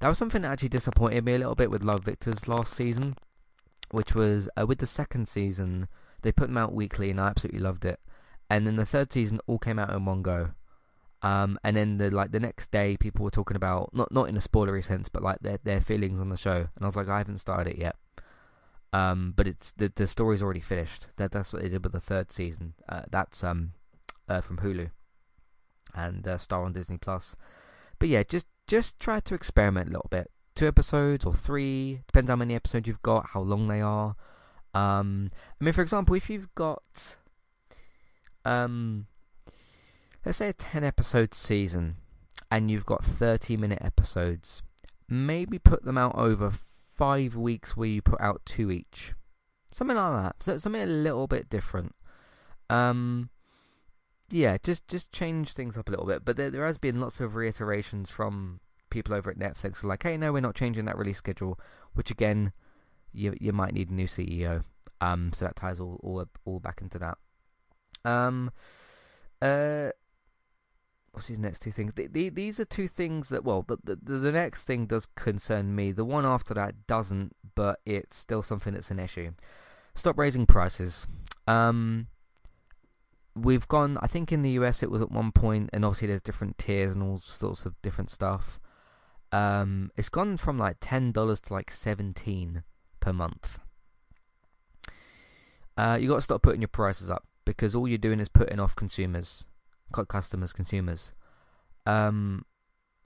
[0.00, 3.16] that was something that actually disappointed me a little bit with Love, Victor's last season,
[3.90, 5.88] which was uh, with the second season
[6.22, 8.00] they put them out weekly and I absolutely loved it,
[8.50, 10.50] and then the third season all came out in one go.
[11.22, 14.36] Um, and then the like the next day, people were talking about not not in
[14.36, 17.08] a spoilery sense, but like their their feelings on the show, and I was like,
[17.08, 17.96] I haven't started it yet.
[18.92, 21.08] Um, but it's the the story's already finished.
[21.16, 22.74] That that's what they did with the third season.
[22.88, 23.72] Uh, that's um,
[24.28, 24.90] uh, from Hulu,
[25.94, 27.36] and uh, star on Disney Plus.
[27.98, 30.30] But yeah, just just try to experiment a little bit.
[30.54, 34.16] Two episodes or three, depends how many episodes you've got, how long they are.
[34.72, 37.16] Um, I mean, for example, if you've got,
[38.44, 39.06] um,
[40.24, 41.96] let's say a ten episode season,
[42.50, 44.62] and you've got thirty minute episodes,
[45.08, 46.52] maybe put them out over
[46.94, 49.14] five weeks where you put out two each,
[49.72, 50.36] something like that.
[50.40, 51.94] So something a little bit different.
[52.70, 53.30] Um,
[54.34, 56.24] yeah, just just change things up a little bit.
[56.24, 58.58] But there there has been lots of reiterations from
[58.90, 61.58] people over at Netflix, like, hey, no, we're not changing that release schedule.
[61.94, 62.52] Which again,
[63.12, 64.64] you you might need a new CEO.
[65.00, 67.18] Um, so that ties all all all back into that.
[68.04, 68.50] Um,
[69.40, 69.90] uh.
[71.12, 71.92] What's these next two things?
[71.94, 75.76] The, the, these are two things that, well, the, the the next thing does concern
[75.76, 75.92] me.
[75.92, 79.30] The one after that doesn't, but it's still something that's an issue.
[79.94, 81.06] Stop raising prices.
[81.46, 82.08] Um,
[83.34, 83.98] we've gone.
[84.00, 86.94] I think in the US it was at one point, and obviously there's different tiers
[86.94, 88.60] and all sorts of different stuff.
[89.32, 92.62] Um, it's gone from like ten dollars to like seventeen
[93.00, 93.58] per month.
[95.76, 98.60] Uh, you got to stop putting your prices up because all you're doing is putting
[98.60, 99.46] off consumers,
[100.08, 101.12] customers, consumers.
[101.84, 102.44] Um,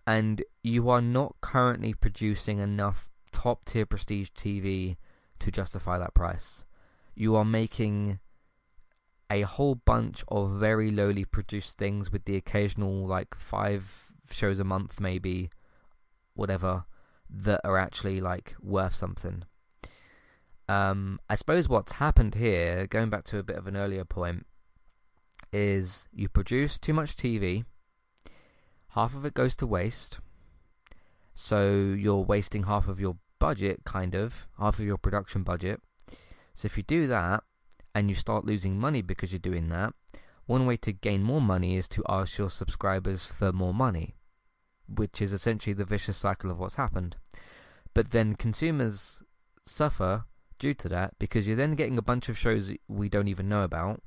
[0.06, 4.96] and you are not currently producing enough top tier prestige TV
[5.38, 6.64] to justify that price.
[7.14, 8.18] You are making
[9.30, 14.64] a whole bunch of very lowly produced things with the occasional like five shows a
[14.64, 15.50] month maybe
[16.34, 16.84] whatever
[17.28, 19.44] that are actually like worth something.
[20.68, 24.46] Um i suppose what's happened here going back to a bit of an earlier point
[25.50, 27.64] is you produce too much tv
[28.90, 30.18] half of it goes to waste
[31.40, 35.80] so you're wasting half of your budget kind of half of your production budget.
[36.54, 37.44] So if you do that
[37.98, 39.92] and you start losing money because you're doing that,
[40.46, 44.14] one way to gain more money is to ask your subscribers for more money,
[44.86, 47.16] which is essentially the vicious cycle of what's happened.
[47.94, 49.24] But then consumers
[49.66, 50.26] suffer
[50.60, 53.64] due to that because you're then getting a bunch of shows we don't even know
[53.64, 54.00] about.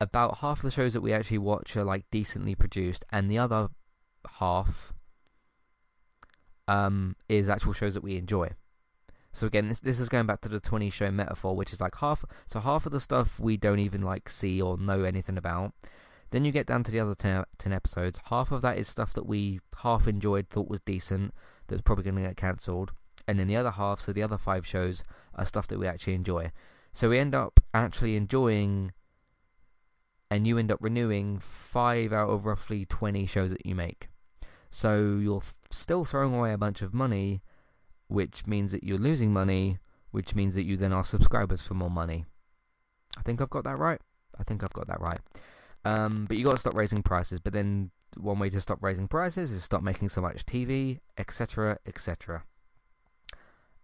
[0.00, 3.68] About half the shows that we actually watch are like decently produced, and the other
[4.40, 4.92] half
[6.66, 8.50] um, is actual shows that we enjoy.
[9.32, 11.96] So again, this this is going back to the 20 show metaphor, which is like
[11.96, 12.24] half.
[12.46, 15.72] So half of the stuff we don't even like see or know anything about.
[16.30, 18.20] Then you get down to the other 10, 10 episodes.
[18.28, 21.32] Half of that is stuff that we half enjoyed, thought was decent,
[21.66, 22.92] that's probably going to get cancelled.
[23.26, 25.04] And then the other half, so the other five shows,
[25.34, 26.52] are stuff that we actually enjoy.
[26.92, 28.92] So we end up actually enjoying,
[30.30, 34.08] and you end up renewing five out of roughly 20 shows that you make.
[34.70, 37.42] So you're still throwing away a bunch of money
[38.08, 39.78] which means that you're losing money,
[40.10, 42.24] which means that you then ask subscribers for more money.
[43.16, 44.00] I think I've got that right.
[44.38, 45.20] I think I've got that right.
[45.84, 47.40] Um, but you got to stop raising prices.
[47.40, 51.78] But then one way to stop raising prices is stop making so much TV, etc.,
[51.86, 52.44] etc.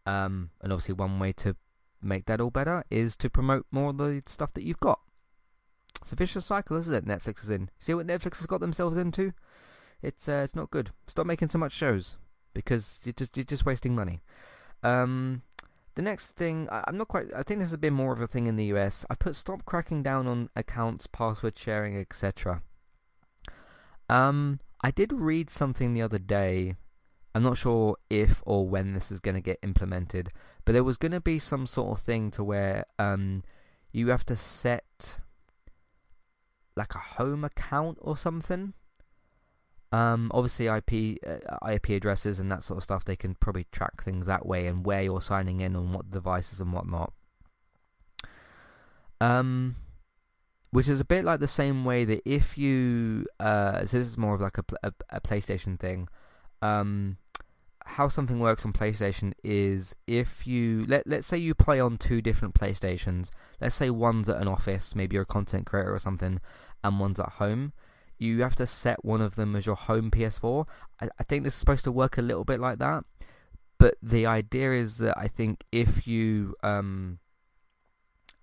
[0.07, 1.57] Um, and obviously, one way to
[2.03, 5.01] make that all better is to promote more of the stuff that you've got.
[6.01, 7.07] It's a vicious cycle, isn't it?
[7.07, 7.71] Netflix is in.
[7.79, 9.33] See what Netflix has got themselves into?
[10.03, 10.91] It's uh, it's not good.
[11.07, 12.17] Stop making so much shows
[12.55, 14.23] because you're just you're just wasting money.
[14.83, 15.43] Um,
[15.95, 17.27] the next thing, I, am not quite.
[17.35, 19.05] I think this has been more of a thing in the US.
[19.11, 22.63] I put stop cracking down on accounts, password sharing, etc.
[24.09, 26.77] Um, I did read something the other day.
[27.35, 30.31] I'm not sure if or when this is going to get implemented,
[30.65, 33.43] but there was going to be some sort of thing to where um,
[33.93, 35.19] you have to set
[36.77, 38.75] like a home account or something
[39.93, 44.03] um, obviously, IP uh, IP addresses and that sort of stuff, they can probably track
[44.03, 47.13] things that way and where you're signing in on what devices and whatnot.
[49.21, 49.77] Um,
[50.71, 54.19] which is a bit like the same way that if you, uh, so this is
[54.19, 56.09] more of like a, a, a PlayStation thing.
[56.61, 57.19] Um,
[57.87, 62.23] how something works on PlayStation is if you let let's say you play on two
[62.23, 63.31] different PlayStations.
[63.61, 66.41] Let's say one's at an office, maybe you're a content creator or something,
[66.83, 67.73] and one's at home.
[68.19, 70.67] You have to set one of them as your home PS4.
[71.01, 73.05] I, I think this is supposed to work a little bit like that,
[73.79, 77.19] but the idea is that I think if you um,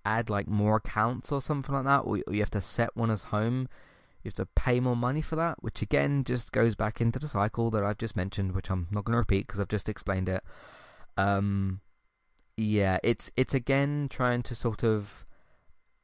[0.05, 3.23] add like more accounts or something like that, or you have to set one as
[3.23, 3.67] home,
[4.23, 7.27] you have to pay more money for that, which again just goes back into the
[7.27, 10.29] cycle that I've just mentioned, which I'm not going to repeat because I've just explained
[10.29, 10.43] it.
[11.17, 11.81] Um,
[12.57, 15.25] yeah, it's it's again trying to sort of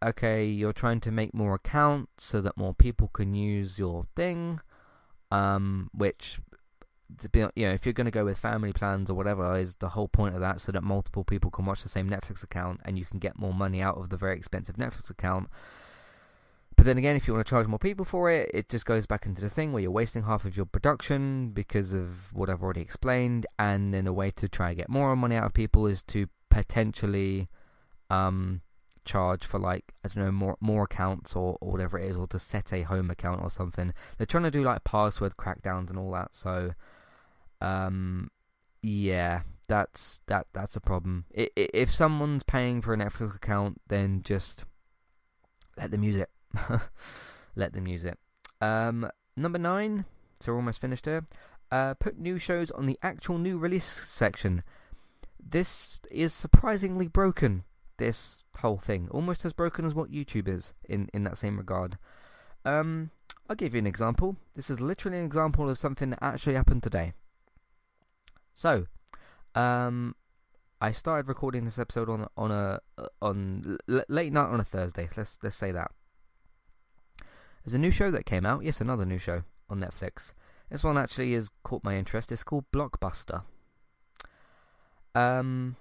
[0.04, 4.60] okay, you're trying to make more accounts so that more people can use your thing,
[5.32, 6.40] um, which
[7.20, 9.76] to be, you know, if you're going to go with family plans or whatever, is
[9.76, 12.82] the whole point of that so that multiple people can watch the same Netflix account
[12.86, 15.50] and you can get more money out of the very expensive Netflix account.
[16.76, 19.08] But then again, if you want to charge more people for it, it just goes
[19.08, 22.62] back into the thing where you're wasting half of your production because of what I've
[22.62, 23.48] already explained.
[23.58, 26.28] And then a way to try and get more money out of people is to
[26.52, 27.50] potentially
[28.12, 28.62] um,
[29.08, 32.28] charge for like I don't know more more accounts or, or whatever it is, or
[32.28, 33.94] to set a home account or something.
[34.18, 36.36] They're trying to do like password crackdowns and all that.
[36.36, 36.74] So,
[37.62, 38.30] um,
[38.82, 41.26] yeah, that's that that's a problem.
[41.34, 44.66] if someone's paying for a Netflix account, then just
[45.78, 46.30] let them use it.
[47.56, 48.20] Let them use it.
[48.62, 50.06] Um, number nine,
[50.40, 51.26] so we're almost finished here.
[51.72, 54.64] Uh, put new shows on the actual new release section.
[55.40, 57.64] This is surprisingly broken.
[57.98, 61.98] This whole thing, almost as broken as what YouTube is in in that same regard.
[62.64, 63.12] Um,
[63.50, 64.38] I'll give you an example.
[64.56, 67.14] This is literally an example of something that actually happened today.
[68.54, 68.88] So,
[69.56, 70.16] um,
[70.80, 72.80] I started recording this episode on on a
[73.22, 75.10] on late night on a Thursday.
[75.16, 75.92] Let's let's say that.
[77.64, 78.64] There's a new show that came out.
[78.64, 80.34] Yes, another new show on Netflix.
[80.70, 82.32] This one actually has caught my interest.
[82.32, 83.44] It's called Blockbuster.
[85.16, 85.78] Um,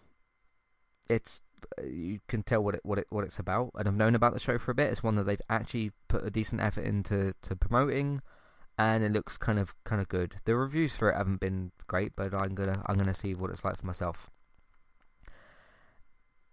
[1.09, 1.43] it's
[1.84, 4.40] you can tell what it what it what it's about, and I've known about the
[4.40, 4.90] show for a bit.
[4.90, 8.22] It's one that they've actually put a decent effort into to promoting,
[8.78, 10.36] and it looks kind of kind of good.
[10.44, 13.64] The reviews for it haven't been great, but I'm gonna I'm gonna see what it's
[13.64, 14.30] like for myself.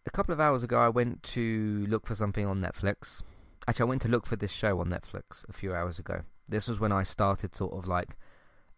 [0.05, 3.23] A couple of hours ago, I went to look for something on Netflix,
[3.67, 6.23] Actually, I went to look for this show on Netflix a few hours ago.
[6.47, 8.17] This was when I started sort of like,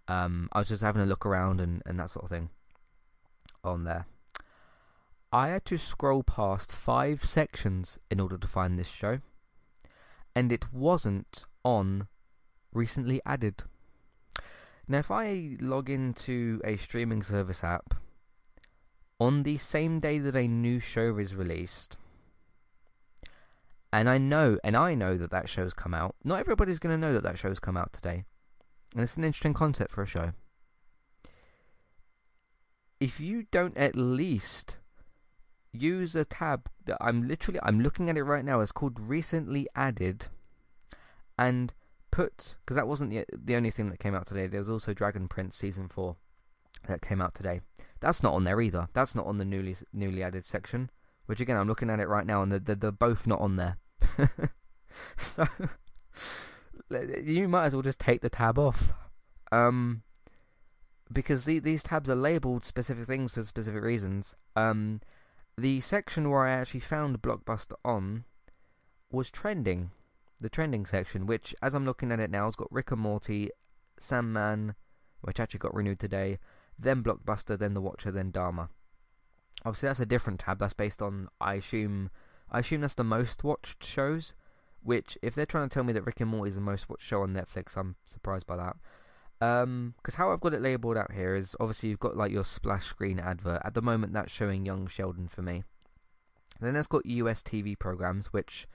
[0.08, 2.50] um, I was just having a look around and, and that sort of thing
[3.64, 4.06] on there.
[5.36, 9.20] I had to scroll past five sections in order to find this show,
[10.34, 12.08] and it wasn't on
[12.72, 13.64] recently added.
[14.88, 17.96] Now, if I log into a streaming service app
[19.20, 21.98] on the same day that a new show is released,
[23.92, 26.16] and I know, and I know that that show's come out.
[26.24, 28.24] Not everybody's going to know that that show's come out today.
[28.94, 30.32] And it's an interesting concept for a show.
[33.02, 34.78] If you don't at least
[35.82, 39.68] use a tab that I'm literally, I'm looking at it right now, it's called recently
[39.76, 40.28] added,
[41.38, 41.74] and
[42.12, 44.94] put, because that wasn't the, the only thing that came out today, there was also
[44.94, 46.16] Dragon Prince Season 4
[46.88, 47.62] that came out today.
[48.00, 48.88] That's not on there either.
[48.94, 50.90] That's not on the newly newly added section.
[51.26, 53.78] Which again, I'm looking at it right now, and they're, they're both not on there.
[55.18, 55.48] so
[56.92, 58.94] you might as well just take the tab off.
[59.52, 60.04] Um,
[61.12, 64.36] because the, these tabs are labeled specific things for specific reasons.
[64.56, 65.02] Um,
[65.58, 68.26] the section where I actually found Blockbuster on
[69.12, 69.92] was trending.
[70.42, 73.50] The trending section, which, as I'm looking at it now, has got Rick and Morty,
[74.00, 74.76] Sandman,
[75.22, 76.40] which actually got renewed today,
[76.78, 78.68] then Blockbuster, then The Watcher, then Dahmer.
[79.64, 80.60] Obviously, that's a different tab.
[80.60, 82.12] That's based on, I assume,
[82.52, 84.34] I assume that's the most watched shows.
[84.84, 87.08] Which, if they're trying to tell me that Rick and Morty is the most watched
[87.08, 88.76] show on Netflix, I'm surprised by that.
[89.46, 92.44] Um, because how I've got it labelled out here is obviously you've got like your
[92.44, 93.62] splash screen advert.
[93.64, 95.64] At the moment, that's showing Young Sheldon for me.
[96.60, 98.68] Then it's got US TV programs, which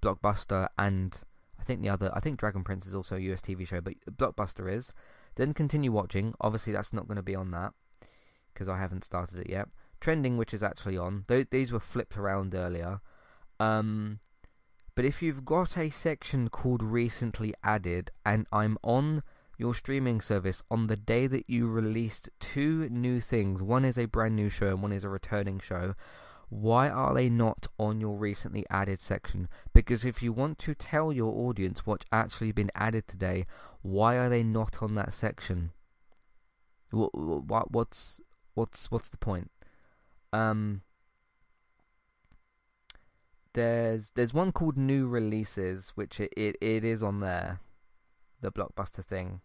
[0.00, 1.20] Blockbuster and
[1.58, 3.94] I think the other, I think Dragon Prince is also a US TV show, but
[4.10, 4.92] Blockbuster is.
[5.34, 6.34] Then continue watching.
[6.40, 7.72] Obviously, that's not going to be on that
[8.54, 9.68] because I haven't started it yet
[10.00, 11.24] trending, which is actually on.
[11.28, 13.00] Th- these were flipped around earlier.
[13.58, 14.20] Um,
[14.94, 19.22] but if you've got a section called recently added, and I'm on
[19.58, 24.06] your streaming service on the day that you released two new things, one is a
[24.06, 25.94] brand new show and one is a returning show.
[26.48, 29.48] Why are they not on your recently added section?
[29.72, 33.46] Because if you want to tell your audience what's actually been added today,
[33.82, 35.72] why are they not on that section?
[36.90, 38.20] What, what what's
[38.54, 39.50] what's what's the point?
[40.32, 40.82] Um,
[43.54, 47.60] there's there's one called new releases, which it, it, it is on there,
[48.40, 49.40] the blockbuster thing.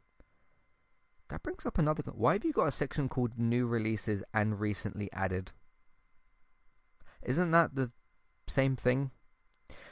[1.31, 2.03] That brings up another.
[2.13, 5.53] Why have you got a section called new releases and recently added?
[7.23, 7.91] Isn't that the
[8.47, 9.11] same thing?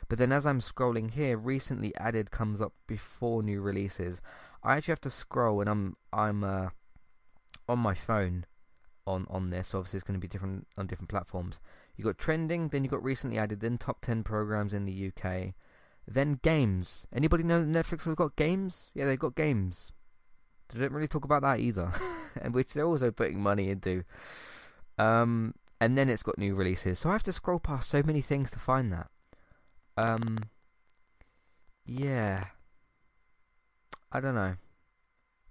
[0.10, 4.22] But then as I'm scrolling here, recently added comes up before new releases.
[4.64, 6.70] I actually have to scroll, and I'm I'm uh,
[7.70, 8.46] on my phone
[9.08, 9.74] on on this.
[9.74, 11.62] Obviously, it's going to be different on different platforms.
[11.96, 15.54] You got trending, then you got recently added, then top ten programs in the UK,
[16.06, 17.08] then games.
[17.14, 18.92] Anybody know Netflix has got games?
[18.94, 19.94] Yeah, they've got games.
[20.70, 21.92] They don't really talk about that either,
[22.42, 24.04] and which they're also putting money into.
[24.98, 27.00] Um, and then it's got new releases.
[27.00, 29.08] So I have to scroll past so many things to find that.
[29.98, 30.38] Um,
[31.86, 32.46] yeah.
[34.12, 34.56] I don't know.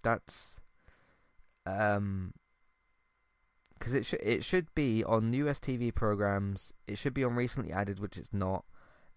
[0.03, 0.61] That's
[1.66, 2.33] um
[3.79, 6.73] because it should it should be on US TV programs.
[6.87, 8.64] It should be on recently added, which it's not,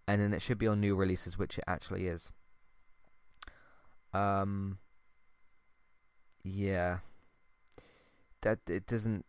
[0.08, 2.32] and then it should be on new releases, which it actually is.
[4.14, 4.78] Um.
[6.44, 7.00] Yeah.
[8.42, 9.26] That it doesn't,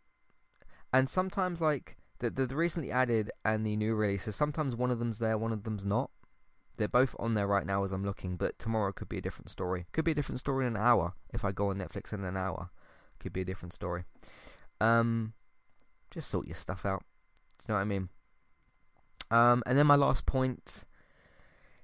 [0.92, 4.34] and sometimes like the, the the recently added and the new releases.
[4.36, 6.10] Sometimes one of them's there, one of them's not.
[6.78, 9.50] They're both on there right now as I'm looking, but tomorrow could be a different
[9.50, 9.84] story.
[9.92, 12.36] Could be a different story in an hour if I go on Netflix in an
[12.36, 12.70] hour.
[13.18, 14.04] Could be a different story.
[14.80, 15.34] Um,
[16.10, 17.04] just sort your stuff out.
[17.58, 18.08] Do you know what I mean?
[19.30, 20.84] Um, and then my last point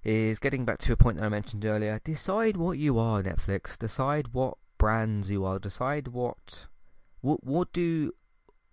[0.03, 2.01] is getting back to a point that I mentioned earlier.
[2.03, 3.77] Decide what you are, Netflix.
[3.77, 5.59] Decide what brands you are.
[5.59, 6.67] Decide what
[7.21, 8.13] what what do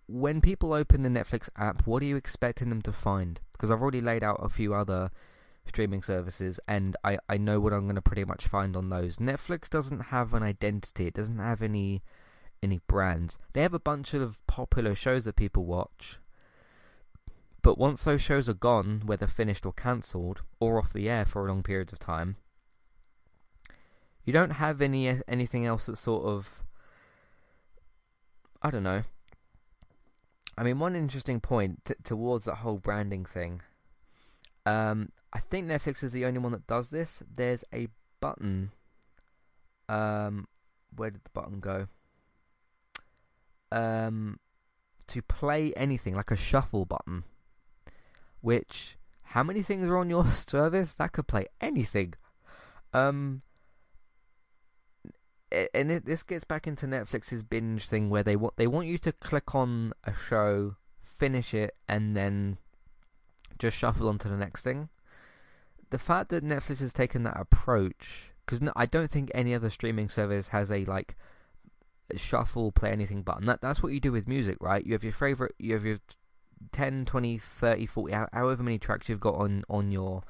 [0.06, 3.40] when people open the Netflix app, what are you expecting them to find?
[3.52, 5.10] Because I've already laid out a few other
[5.66, 9.18] streaming services and I, I know what I'm going to pretty much find on those.
[9.18, 11.08] Netflix doesn't have an identity.
[11.08, 12.02] It doesn't have any
[12.62, 13.38] any brands.
[13.52, 16.18] They have a bunch of popular shows that people watch.
[17.62, 21.46] But once those shows are gone, whether finished or cancelled, or off the air for
[21.48, 22.36] long periods of time,
[24.26, 26.62] you don't have any anything else that sort of
[28.60, 29.04] I don't know.
[30.58, 33.62] I mean, one interesting point t- towards that whole branding thing.
[34.64, 37.22] Um, I think Netflix is the only one that does this.
[37.34, 37.88] There's a
[38.20, 38.72] button.
[39.88, 40.48] Um,
[40.94, 41.88] where did the button go?
[43.72, 44.38] um,
[45.08, 47.24] to play anything, like a shuffle button.
[48.40, 50.92] Which, how many things are on your service?
[50.94, 52.14] That could play anything.
[52.92, 53.42] Um,
[55.52, 59.12] and this gets back into Netflix's binge thing where they want they want you to
[59.12, 62.58] click on a show, finish it, and then
[63.58, 64.88] just shuffle on to the next thing.
[65.90, 69.70] The fact that Netflix has taken that approach, because no, I don't think any other
[69.70, 71.14] streaming service has a like
[72.16, 73.46] shuffle, play anything button.
[73.46, 74.84] That that's what you do with music, right?
[74.84, 75.98] You have your favorite, you have your
[76.72, 80.24] 10, 20, 30, 40, however many tracks you've got on on your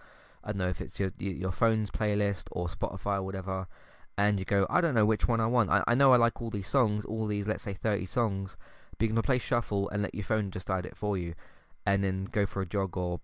[0.44, 3.66] I don't know if it's your your phone's playlist or Spotify or whatever,
[4.18, 5.70] and you go, I don't know which one I want.
[5.70, 8.56] I, I know I like all these songs, all these let's say 30 songs,
[8.98, 11.34] but you can play shuffle and let your phone decide it for you,
[11.84, 13.20] and then go for a jog or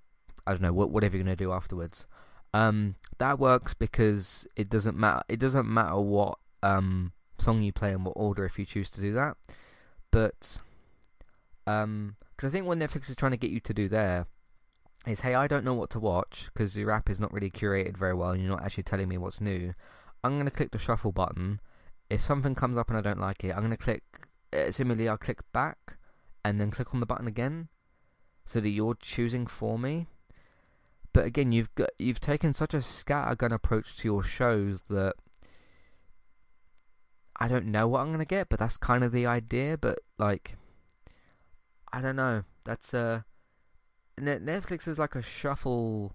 [0.46, 2.06] I don't know whatever you're gonna do afterwards.
[2.54, 5.22] Um, that works because it doesn't matter.
[5.28, 9.00] It doesn't matter what um song you play in what order if you choose to
[9.00, 9.36] do that.
[10.10, 10.60] But
[11.66, 14.26] um, because I think what Netflix is trying to get you to do there
[15.06, 17.96] is, hey, I don't know what to watch because your app is not really curated
[17.96, 19.74] very well, and you're not actually telling me what's new.
[20.24, 21.60] I'm gonna click the shuffle button.
[22.08, 24.02] If something comes up and I don't like it, I'm gonna click.
[24.52, 25.96] Uh, similarly, I'll click back
[26.44, 27.68] and then click on the button again,
[28.44, 30.06] so that you're choosing for me.
[31.12, 35.14] But again, you've got you've taken such a scattergun approach to your shows that
[37.38, 39.76] I don't know what I'm gonna get, but that's kind of the idea.
[39.76, 40.56] But like,
[41.92, 42.44] I don't know.
[42.64, 43.22] That's uh,
[44.18, 46.12] Netflix is like a shuffle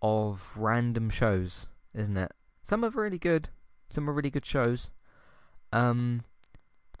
[0.00, 2.32] of random shows, isn't it?
[2.66, 3.50] Some are really good,
[3.88, 4.90] some are really good shows.
[5.72, 6.24] Um,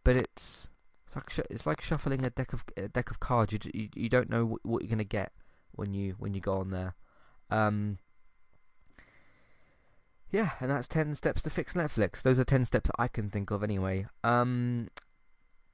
[0.04, 0.68] but it's
[1.06, 3.52] it's like it's like shuffling a deck of a deck of cards.
[3.52, 5.32] You you, you don't know what, what you're gonna get
[5.72, 6.94] when you when you go on there.
[7.50, 7.98] Um,
[10.30, 12.22] yeah, and that's 10 steps to fix Netflix.
[12.22, 14.06] Those are 10 steps I can think of anyway.
[14.22, 14.88] Um,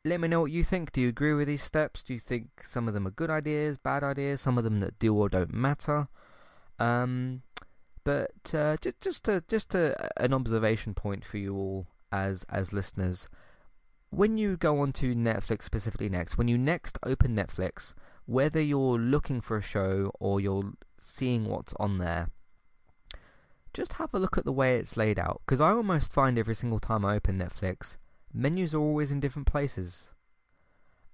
[0.05, 0.93] let me know what you think.
[0.93, 2.03] Do you agree with these steps?
[2.03, 4.99] Do you think some of them are good ideas, bad ideas, some of them that
[4.99, 6.09] do or don't matter?
[6.79, 7.43] Um,
[8.05, 13.29] but uh, just just just an observation point for you all as as listeners.
[14.11, 17.95] When you go onto Netflix specifically next, when you next open Netflix,
[18.27, 22.29] whether you're looking for a show or you're seeing what's on there,
[23.73, 25.41] just have a look at the way it's laid out.
[25.47, 27.97] Because I almost find every single time I open Netflix,
[28.33, 30.11] menus are always in different places.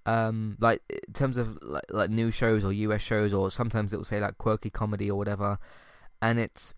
[0.04, 3.96] Um, like in terms of like, like new shows or US shows, or sometimes it
[3.96, 5.58] will say like quirky comedy or whatever,
[6.20, 6.74] and it's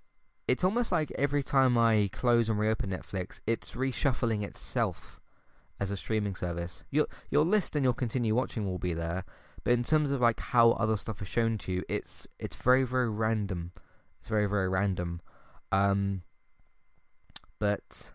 [0.48, 5.20] it's almost like every time I close and reopen Netflix, it's reshuffling itself
[5.78, 6.84] as a streaming service.
[6.90, 9.24] Your your list and your continue watching will be there,
[9.64, 12.84] but in terms of like how other stuff is shown to you, it's it's very
[12.84, 13.72] very random.
[14.18, 15.20] It's very very random.
[15.72, 16.22] Um,
[17.58, 18.12] but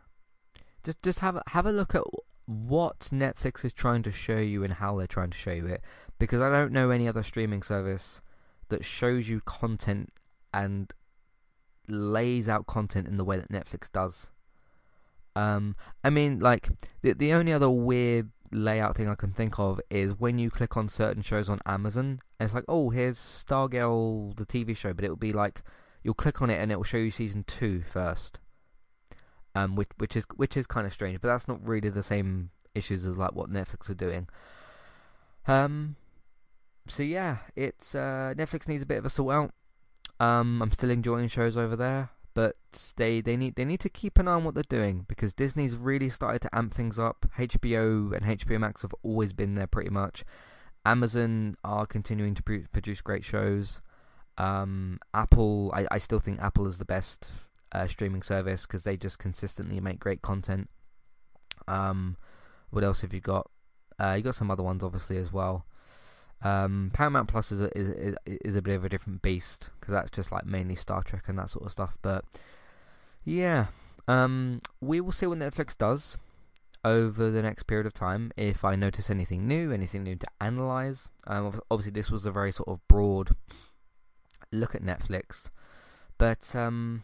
[0.84, 2.03] just just have have a look at
[2.45, 5.82] what Netflix is trying to show you and how they're trying to show you it,
[6.19, 8.21] because I don't know any other streaming service
[8.69, 10.11] that shows you content
[10.53, 10.91] and
[11.88, 14.30] lays out content in the way that Netflix does.
[15.36, 16.70] Um, I mean, like
[17.02, 20.78] the the only other weird layout thing I can think of is when you click
[20.78, 25.10] on certain shows on Amazon, it's like, oh, here's Stargirl, the TV show, but it
[25.10, 25.62] will be like
[26.04, 28.40] you'll click on it and it will show you season two first.
[29.56, 32.52] Um, which which is which is kind of strange, but that's not really the same
[32.74, 34.28] issues as like what Netflix are doing.
[35.48, 35.96] Um,
[36.88, 39.54] so yeah, it's uh, Netflix needs a bit of a sort out.
[40.20, 42.57] Um, I'm still enjoying shows over there but
[42.97, 45.76] they, they need they need to keep an eye on what they're doing because Disney's
[45.76, 47.26] really started to amp things up.
[47.39, 50.24] HBO and HBO Max have always been there pretty much.
[50.86, 53.82] Amazon are continuing to produce great shows.
[54.38, 57.30] Um, Apple, I, I still think Apple is the best
[57.72, 60.70] uh, streaming service because they just consistently make great content.
[61.70, 62.18] Um,
[62.70, 63.49] what else have you got?
[63.97, 65.66] Uh, you got some other ones obviously as well.
[66.42, 70.12] Um, Paramount Plus is a, is is a bit of a different beast because that's
[70.12, 71.98] just like mainly Star Trek and that sort of stuff.
[72.02, 72.24] But
[73.24, 73.68] yeah,
[74.08, 76.18] um, we will see what Netflix does
[76.84, 78.32] over the next period of time.
[78.38, 81.10] If I notice anything new, anything new to analyze.
[81.26, 83.36] Um, obviously, this was a very sort of broad
[84.52, 85.50] look at Netflix,
[86.20, 87.04] but um,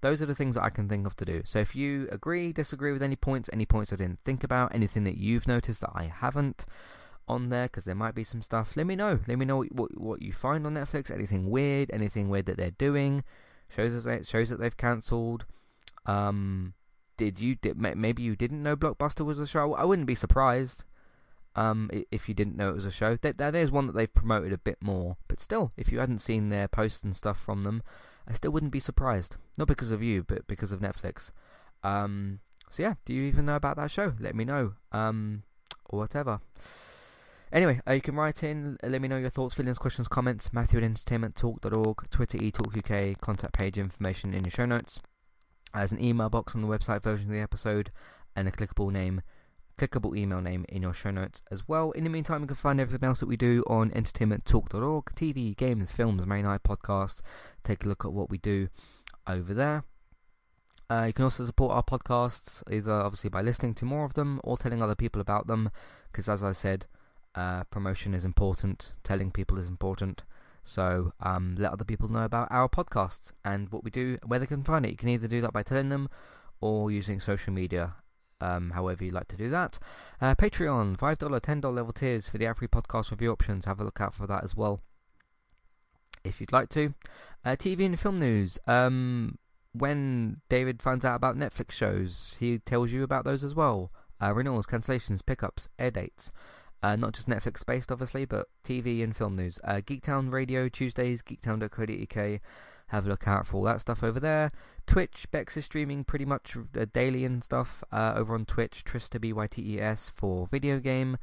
[0.00, 1.42] those are the things that I can think of to do.
[1.44, 5.02] So if you agree, disagree with any points, any points I didn't think about, anything
[5.04, 6.64] that you've noticed that I haven't
[7.28, 8.76] on there because there might be some stuff.
[8.76, 9.20] Let me know.
[9.26, 11.10] Let me know what what you find on Netflix.
[11.10, 11.90] Anything weird?
[11.92, 13.24] Anything weird that they're doing?
[13.68, 15.46] Shows that shows that they've cancelled.
[16.06, 16.74] Um,
[17.16, 19.74] did you did maybe you didn't know Blockbuster was a show?
[19.74, 20.84] I wouldn't be surprised.
[21.54, 24.12] Um, if you didn't know it was a show, that that is one that they've
[24.12, 25.16] promoted a bit more.
[25.26, 27.82] But still, if you hadn't seen their posts and stuff from them,
[28.28, 29.36] I still wouldn't be surprised.
[29.56, 31.30] Not because of you, but because of Netflix.
[31.82, 34.12] Um, so yeah, do you even know about that show?
[34.20, 34.74] Let me know.
[34.92, 35.44] Um,
[35.88, 36.40] or whatever.
[37.52, 40.52] Anyway, uh, you can write in, uh, let me know your thoughts, feelings, questions, comments,
[40.52, 44.98] Matthew at entertainmenttalk.org, Twitter eTalkUK, contact page information in your show notes.
[45.72, 47.92] There's an email box on the website version of the episode,
[48.34, 49.22] and a clickable name,
[49.78, 51.92] clickable email name in your show notes as well.
[51.92, 55.92] In the meantime, you can find everything else that we do on entertainmenttalk.org, TV, games,
[55.92, 57.20] films, main night podcast.
[57.62, 58.68] Take a look at what we do
[59.28, 59.84] over there.
[60.90, 64.40] Uh, you can also support our podcasts either obviously by listening to more of them
[64.44, 65.68] or telling other people about them
[66.12, 66.86] because as I said
[67.36, 70.24] uh, promotion is important, telling people is important.
[70.64, 74.46] So um, let other people know about our podcasts and what we do, where they
[74.46, 74.90] can find it.
[74.90, 76.08] You can either do that by telling them
[76.60, 77.94] or using social media,
[78.40, 79.78] um, however you like to do that.
[80.20, 83.66] Uh, Patreon, $5, $10 level tiers for the ad-free podcast review options.
[83.66, 84.80] Have a look out for that as well
[86.26, 86.94] if you'd like to.
[87.44, 88.58] Uh, TV and film news.
[88.66, 89.38] Um,
[89.72, 93.92] when David finds out about Netflix shows, he tells you about those as well.
[94.20, 96.32] Uh, renewals, cancellations, pickups, air dates.
[96.86, 99.58] Uh, not just Netflix based, obviously, but TV and film news.
[99.64, 102.40] Uh, Geektown Radio, Tuesdays, geektown.co.uk.
[102.90, 104.52] Have a look out for all that stuff over there.
[104.86, 106.56] Twitch, Bex is streaming pretty much
[106.92, 108.84] daily and stuff uh, over on Twitch.
[108.84, 111.18] Trista B-Y-T-E-S for video game,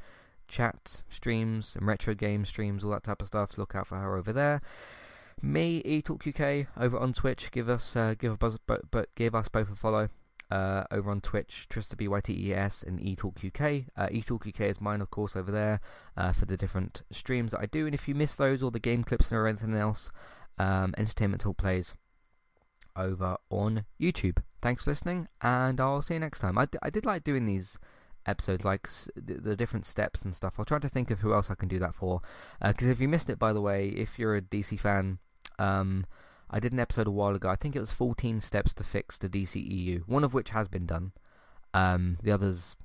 [0.48, 3.56] chat, streams, and retro game streams, all that type of stuff.
[3.56, 4.60] Look out for her over there.
[5.40, 7.50] Me, eTalk UK, over on Twitch.
[7.50, 10.10] Give us, uh, give but give us both a follow
[10.54, 13.86] uh, over on Twitch, Trista B-Y-T-E-S and eTalk UK.
[13.96, 15.80] Uh, eTalk UK is mine, of course, over there
[16.16, 17.86] uh, for the different streams that I do.
[17.86, 20.12] And if you miss those or the game clips or anything else,
[20.56, 21.96] um, Entertainment Talk plays
[22.94, 24.38] over on YouTube.
[24.62, 26.56] Thanks for listening, and I'll see you next time.
[26.56, 27.76] I, d- I did like doing these
[28.24, 30.54] episodes, like s- the different steps and stuff.
[30.56, 32.20] I'll try to think of who else I can do that for.
[32.64, 35.18] Because uh, if you missed it, by the way, if you're a DC fan,
[35.58, 36.06] um,
[36.50, 37.48] I did an episode a while ago.
[37.48, 40.86] I think it was 14 steps to fix the DCEU, one of which has been
[40.86, 41.12] done.
[41.72, 42.76] Um, the others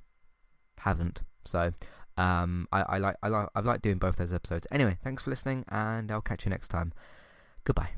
[0.78, 1.22] haven't.
[1.44, 1.72] So
[2.16, 4.66] um, I, I like I like I've liked doing both those episodes.
[4.70, 6.92] Anyway, thanks for listening, and I'll catch you next time.
[7.64, 7.90] Goodbye.